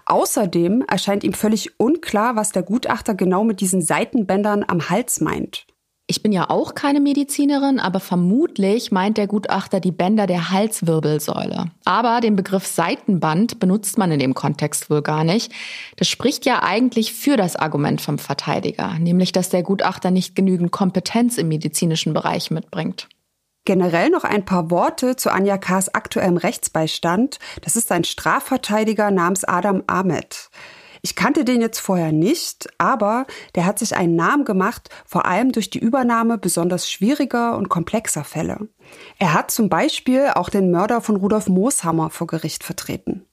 [0.06, 5.66] Außerdem erscheint ihm völlig unklar, was der Gutachter genau mit diesen Seitenbändern am Hals meint.
[6.12, 11.72] Ich bin ja auch keine Medizinerin, aber vermutlich meint der Gutachter die Bänder der Halswirbelsäule.
[11.86, 15.54] Aber den Begriff Seitenband benutzt man in dem Kontext wohl gar nicht.
[15.96, 20.74] Das spricht ja eigentlich für das Argument vom Verteidiger, nämlich dass der Gutachter nicht genügend
[20.74, 23.08] Kompetenz im medizinischen Bereich mitbringt.
[23.64, 27.40] Generell noch ein paar Worte zu Anja K.'s aktuellem Rechtsbeistand.
[27.62, 30.50] Das ist ein Strafverteidiger namens Adam Ahmed.
[31.04, 33.26] Ich kannte den jetzt vorher nicht, aber
[33.56, 38.24] der hat sich einen Namen gemacht, vor allem durch die Übernahme besonders schwieriger und komplexer
[38.24, 38.68] Fälle.
[39.18, 43.26] Er hat zum Beispiel auch den Mörder von Rudolf Mooshammer vor Gericht vertreten.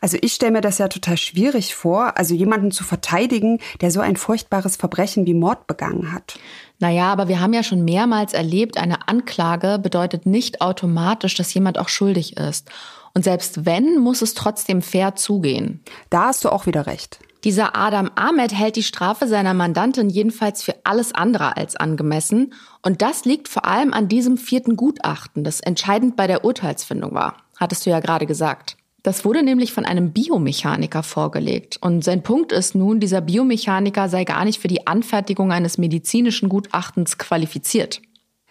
[0.00, 4.00] Also ich stelle mir das ja total schwierig vor, also jemanden zu verteidigen, der so
[4.00, 6.38] ein furchtbares Verbrechen wie Mord begangen hat.
[6.78, 11.78] Naja, aber wir haben ja schon mehrmals erlebt, eine Anklage bedeutet nicht automatisch, dass jemand
[11.78, 12.70] auch schuldig ist.
[13.14, 15.80] Und selbst wenn, muss es trotzdem fair zugehen.
[16.10, 17.18] Da hast du auch wieder recht.
[17.44, 22.52] Dieser Adam Ahmed hält die Strafe seiner Mandantin jedenfalls für alles andere als angemessen.
[22.82, 27.38] Und das liegt vor allem an diesem vierten Gutachten, das entscheidend bei der Urteilsfindung war.
[27.56, 28.76] Hattest du ja gerade gesagt.
[29.02, 31.78] Das wurde nämlich von einem Biomechaniker vorgelegt.
[31.80, 36.50] Und sein Punkt ist nun, dieser Biomechaniker sei gar nicht für die Anfertigung eines medizinischen
[36.50, 38.02] Gutachtens qualifiziert.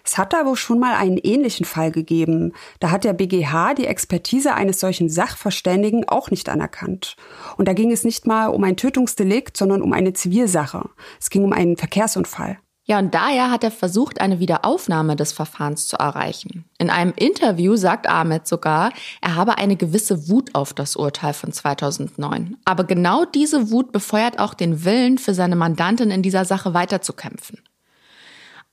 [0.10, 2.54] Es hat da wohl schon mal einen ähnlichen Fall gegeben.
[2.80, 7.16] Da hat der BGH die Expertise eines solchen Sachverständigen auch nicht anerkannt.
[7.58, 10.90] Und da ging es nicht mal um ein Tötungsdelikt, sondern um eine Zivilsache.
[11.20, 12.58] Es ging um einen Verkehrsunfall.
[12.86, 16.66] Ja, und daher hat er versucht, eine Wiederaufnahme des Verfahrens zu erreichen.
[16.80, 18.92] In einem Interview sagt Ahmed sogar,
[19.22, 22.58] er habe eine gewisse Wut auf das Urteil von 2009.
[22.66, 27.60] Aber genau diese Wut befeuert auch den Willen, für seine Mandantin in dieser Sache weiterzukämpfen.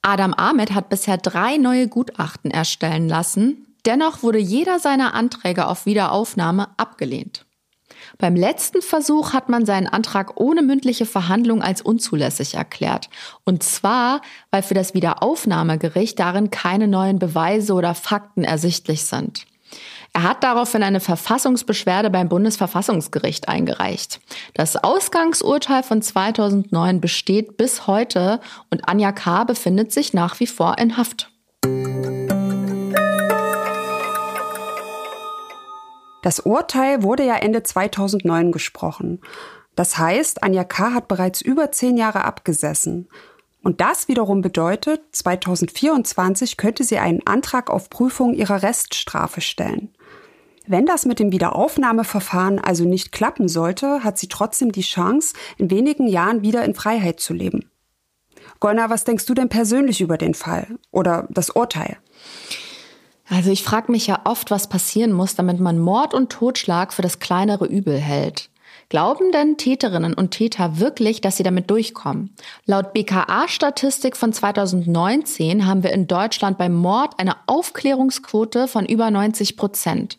[0.02, 3.66] Adam Ahmed hat bisher drei neue Gutachten erstellen lassen.
[3.84, 7.46] Dennoch wurde jeder seiner Anträge auf Wiederaufnahme abgelehnt.
[8.18, 13.10] Beim letzten Versuch hat man seinen Antrag ohne mündliche Verhandlung als unzulässig erklärt.
[13.44, 19.46] Und zwar, weil für das Wiederaufnahmegericht darin keine neuen Beweise oder Fakten ersichtlich sind.
[20.16, 24.22] Er hat daraufhin eine Verfassungsbeschwerde beim Bundesverfassungsgericht eingereicht.
[24.54, 28.40] Das Ausgangsurteil von 2009 besteht bis heute
[28.70, 29.44] und Anja K.
[29.44, 31.30] befindet sich nach wie vor in Haft.
[36.22, 39.20] Das Urteil wurde ja Ende 2009 gesprochen.
[39.74, 40.94] Das heißt, Anja K.
[40.94, 43.10] hat bereits über zehn Jahre abgesessen.
[43.62, 49.90] Und das wiederum bedeutet, 2024 könnte sie einen Antrag auf Prüfung ihrer Reststrafe stellen.
[50.66, 55.70] Wenn das mit dem Wiederaufnahmeverfahren also nicht klappen sollte, hat sie trotzdem die Chance, in
[55.70, 57.70] wenigen Jahren wieder in Freiheit zu leben.
[58.58, 61.98] Golna, was denkst du denn persönlich über den Fall oder das Urteil?
[63.28, 67.02] Also ich frage mich ja oft, was passieren muss, damit man Mord und Totschlag für
[67.02, 68.50] das kleinere Übel hält.
[68.88, 72.34] Glauben denn Täterinnen und Täter wirklich, dass sie damit durchkommen?
[72.66, 79.56] Laut BKA-Statistik von 2019 haben wir in Deutschland beim Mord eine Aufklärungsquote von über 90
[79.56, 80.18] Prozent.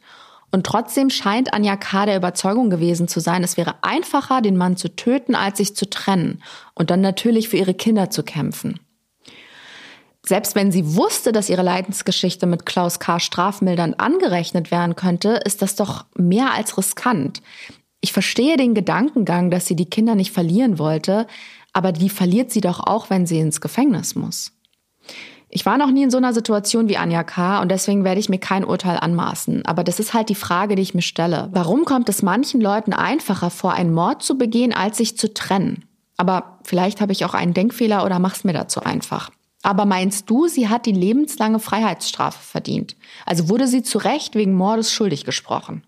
[0.52, 2.06] Und trotzdem scheint Anja K.
[2.06, 5.90] der Überzeugung gewesen zu sein, es wäre einfacher, den Mann zu töten, als sich zu
[5.90, 6.42] trennen
[6.74, 8.80] und dann natürlich für ihre Kinder zu kämpfen.
[10.26, 13.20] Selbst wenn sie wusste, dass ihre Leidensgeschichte mit Klaus K.
[13.20, 17.42] strafmildernd angerechnet werden könnte, ist das doch mehr als riskant.
[18.02, 21.28] Ich verstehe den Gedankengang, dass sie die Kinder nicht verlieren wollte,
[21.74, 24.57] aber die verliert sie doch auch, wenn sie ins Gefängnis muss.
[25.50, 27.62] Ich war noch nie in so einer Situation wie Anja K.
[27.62, 29.66] und deswegen werde ich mir kein Urteil anmaßen.
[29.66, 31.48] Aber das ist halt die Frage, die ich mir stelle.
[31.52, 35.86] Warum kommt es manchen Leuten einfacher vor, einen Mord zu begehen, als sich zu trennen?
[36.18, 39.30] Aber vielleicht habe ich auch einen Denkfehler oder mach's mir dazu einfach.
[39.64, 42.96] Aber meinst du, sie hat die lebenslange Freiheitsstrafe verdient?
[43.26, 45.84] Also wurde sie zu Recht wegen Mordes schuldig gesprochen?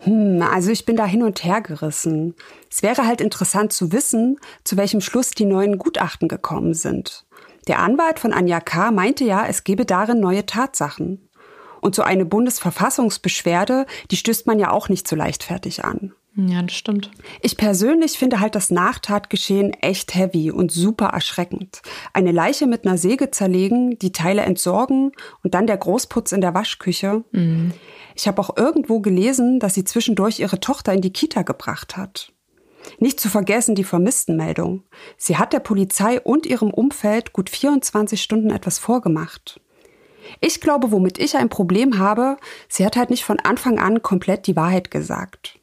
[0.00, 2.34] Hm, also ich bin da hin und her gerissen.
[2.70, 7.24] Es wäre halt interessant zu wissen, zu welchem Schluss die neuen Gutachten gekommen sind.
[7.68, 8.90] Der Anwalt von Anja K.
[8.90, 11.28] meinte ja, es gebe darin neue Tatsachen.
[11.80, 16.12] Und so eine Bundesverfassungsbeschwerde, die stößt man ja auch nicht so leichtfertig an.
[16.34, 17.10] Ja, das stimmt.
[17.42, 21.82] Ich persönlich finde halt das Nachtatgeschehen echt heavy und super erschreckend.
[22.14, 26.54] Eine Leiche mit einer Säge zerlegen, die Teile entsorgen und dann der Großputz in der
[26.54, 27.24] Waschküche.
[27.32, 27.72] Mhm.
[28.14, 32.31] Ich habe auch irgendwo gelesen, dass sie zwischendurch ihre Tochter in die Kita gebracht hat.
[32.98, 34.84] Nicht zu vergessen die Vermisstenmeldung.
[35.16, 39.60] Sie hat der Polizei und ihrem Umfeld gut 24 Stunden etwas vorgemacht.
[40.40, 42.36] Ich glaube, womit ich ein Problem habe,
[42.68, 45.58] sie hat halt nicht von Anfang an komplett die Wahrheit gesagt.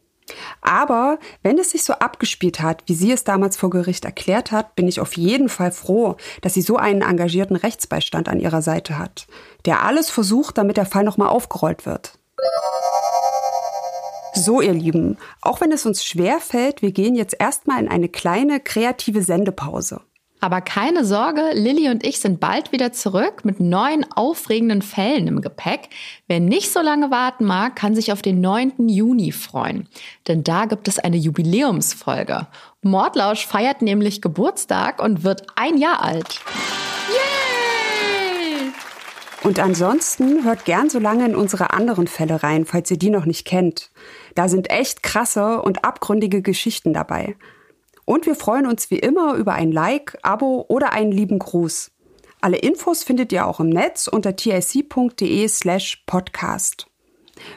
[0.61, 4.75] Aber wenn es sich so abgespielt hat, wie sie es damals vor Gericht erklärt hat,
[4.75, 8.97] bin ich auf jeden Fall froh, dass sie so einen engagierten Rechtsbeistand an ihrer Seite
[8.97, 9.27] hat,
[9.65, 12.19] der alles versucht, damit der Fall nochmal aufgerollt wird.
[14.33, 18.09] So, ihr Lieben, auch wenn es uns schwer fällt, wir gehen jetzt erstmal in eine
[18.09, 20.01] kleine kreative Sendepause.
[20.41, 25.41] Aber keine Sorge, Lilly und ich sind bald wieder zurück mit neuen aufregenden Fällen im
[25.41, 25.89] Gepäck.
[26.27, 28.87] Wer nicht so lange warten mag, kann sich auf den 9.
[28.87, 29.89] Juni freuen.
[30.29, 32.47] Denn da gibt es eine Jubiläumsfolge.
[32.81, 36.39] Mordlausch feiert nämlich Geburtstag und wird ein Jahr alt.
[39.43, 43.25] Und ansonsten hört gern so lange in unsere anderen Fälle rein, falls ihr die noch
[43.25, 43.89] nicht kennt.
[44.35, 47.37] Da sind echt krasse und abgründige Geschichten dabei.
[48.03, 51.91] Und wir freuen uns wie immer über ein Like, Abo oder einen lieben Gruß.
[52.41, 56.87] Alle Infos findet ihr auch im Netz unter tic.de slash podcast.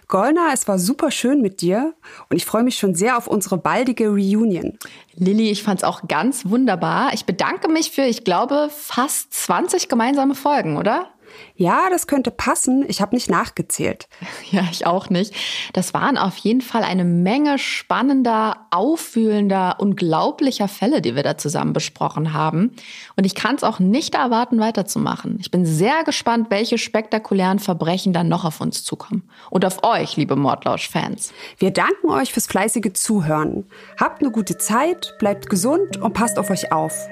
[0.06, 1.94] Golna, es war super schön mit dir
[2.28, 4.78] und ich freue mich schon sehr auf unsere baldige Reunion.
[5.14, 7.12] Lilly, ich fand's auch ganz wunderbar.
[7.14, 11.08] Ich bedanke mich für, ich glaube, fast 20 gemeinsame Folgen, oder?
[11.54, 12.84] Ja, das könnte passen.
[12.88, 14.08] Ich habe nicht nachgezählt.
[14.50, 15.32] Ja, ich auch nicht.
[15.72, 21.72] Das waren auf jeden Fall eine Menge spannender, auffühlender, unglaublicher Fälle, die wir da zusammen
[21.72, 22.72] besprochen haben.
[23.16, 25.38] Und ich kann es auch nicht erwarten, weiterzumachen.
[25.40, 29.22] Ich bin sehr gespannt, welche spektakulären Verbrechen dann noch auf uns zukommen.
[29.48, 31.32] Und auf euch, liebe Mordlausch-Fans.
[31.56, 33.64] Wir danken euch fürs fleißige Zuhören.
[33.98, 37.08] Habt eine gute Zeit, bleibt gesund und passt auf euch auf.